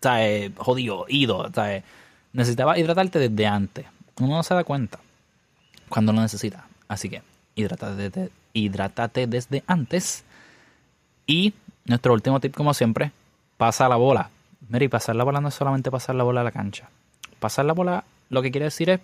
¿sabes? 0.00 0.52
Jodido, 0.56 1.06
ido, 1.08 1.50
¿sabes? 1.52 1.82
Necesitabas 2.32 2.78
hidratarte 2.78 3.18
desde 3.18 3.44
antes. 3.44 3.86
Uno 4.20 4.36
no 4.36 4.42
se 4.44 4.54
da 4.54 4.62
cuenta 4.62 5.00
cuando 5.88 6.12
lo 6.12 6.20
necesita. 6.20 6.64
Así 6.86 7.08
que, 7.08 7.22
hidrátate, 7.56 8.30
hidrátate 8.52 9.26
desde 9.26 9.64
antes. 9.66 10.22
Y 11.26 11.54
nuestro 11.86 12.12
último 12.12 12.38
tip, 12.38 12.54
como 12.54 12.72
siempre, 12.72 13.10
pasa 13.56 13.88
la 13.88 13.96
bola. 13.96 14.30
Mira, 14.68 14.88
pasar 14.88 15.16
la 15.16 15.24
bola 15.24 15.40
no 15.40 15.48
es 15.48 15.54
solamente 15.54 15.90
pasar 15.90 16.14
la 16.14 16.22
bola 16.22 16.42
a 16.42 16.44
la 16.44 16.52
cancha. 16.52 16.88
Pasar 17.38 17.64
la 17.64 17.72
bola 17.72 18.04
lo 18.28 18.42
que 18.42 18.50
quiere 18.50 18.64
decir 18.64 18.90
es 18.90 19.00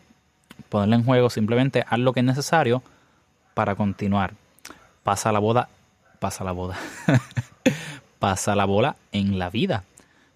ponerla 0.69 0.97
en 0.97 1.05
juego, 1.05 1.31
simplemente 1.31 1.85
haz 1.89 1.99
lo 1.99 2.13
que 2.13 2.21
es 2.21 2.27
necesario 2.27 2.83
para 3.55 3.75
continuar. 3.75 4.35
Pasa 5.03 5.33
la 5.33 5.39
boda, 5.39 5.69
pasa 6.19 6.45
la 6.45 6.53
boda. 6.53 6.77
pasa 8.19 8.55
la 8.55 8.65
bola 8.65 8.97
en 9.13 9.39
la 9.39 9.51
vida. 9.51 9.85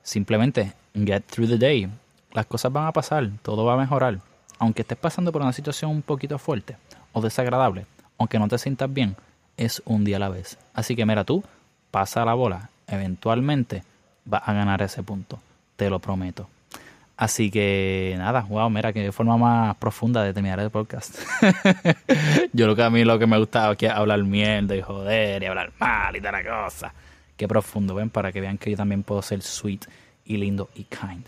Simplemente 0.03 0.73
get 0.95 1.25
through 1.25 1.49
the 1.49 1.59
day. 1.59 1.89
Las 2.33 2.47
cosas 2.47 2.73
van 2.73 2.87
a 2.87 2.93
pasar, 2.93 3.31
todo 3.43 3.65
va 3.65 3.75
a 3.75 3.79
mejorar. 3.79 4.21
Aunque 4.59 4.83
estés 4.83 4.99
pasando 4.99 5.33
por 5.33 5.43
una 5.43 5.53
situación 5.53 5.91
un 5.91 6.03
poquito 6.03 6.39
fuerte 6.39 6.77
o 7.13 7.21
desagradable, 7.21 7.87
aunque 8.19 8.39
no 8.39 8.49
te 8.49 8.59
sientas 8.59 8.93
bien, 8.93 9.17
es 9.57 9.83
un 9.85 10.05
día 10.05 10.17
a 10.17 10.21
la 10.21 10.29
vez. 10.29 10.59
Así 10.75 10.97
que 10.97 11.07
mira 11.07 11.25
tú, 11.25 11.43
pasa 11.91 12.25
la 12.25 12.35
bola. 12.35 12.71
Eventualmente 12.87 13.83
vas 14.25 14.43
a 14.47 14.53
ganar 14.53 14.83
ese 14.83 15.03
punto. 15.03 15.39
Te 15.77 15.91
lo 15.91 15.99
prometo. 15.99 16.49
Así 17.17 17.51
que 17.51 18.15
nada, 18.19 18.43
wow, 18.43 18.69
mira 18.69 18.93
qué 18.93 19.11
forma 19.11 19.39
más 19.39 19.77
profunda 19.77 20.23
de 20.23 20.35
terminar 20.35 20.61
el 20.61 20.71
podcast. 20.71 21.19
yo 22.53 22.67
lo 22.67 22.77
que 22.77 22.83
a 22.83 22.91
mí 22.91 23.05
lo 23.05 23.19
que 23.19 23.27
me 23.27 23.39
gusta 23.39 23.75
es 23.79 23.91
hablar 23.91 24.23
mierda 24.23 24.77
y 24.77 24.83
joder 24.83 25.43
y 25.43 25.47
hablar 25.47 25.73
mal 25.79 26.15
y 26.15 26.21
tal 26.21 26.35
cosa. 26.45 26.93
Qué 27.37 27.49
profundo, 27.49 27.95
ven, 27.95 28.11
para 28.11 28.33
que 28.33 28.41
vean 28.41 28.59
que 28.59 28.71
yo 28.71 28.77
también 28.77 29.03
puedo 29.03 29.23
ser 29.23 29.41
sweet 29.41 29.87
y 30.27 30.37
lindo 30.37 30.69
y 30.75 30.85
kind. 30.85 31.27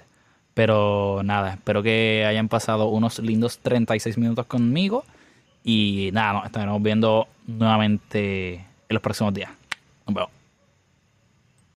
Pero 0.52 1.22
nada, 1.24 1.54
espero 1.54 1.82
que 1.82 2.24
hayan 2.26 2.48
pasado 2.48 2.88
unos 2.88 3.18
lindos 3.20 3.58
36 3.60 4.18
minutos 4.18 4.44
conmigo. 4.46 5.04
Y 5.64 6.10
nada, 6.12 6.34
nos 6.34 6.46
estaremos 6.46 6.82
viendo 6.82 7.28
nuevamente 7.46 8.54
en 8.54 8.64
los 8.88 9.02
próximos 9.02 9.32
días. 9.32 9.50
Nos 10.06 10.14
vemos. 10.14 10.37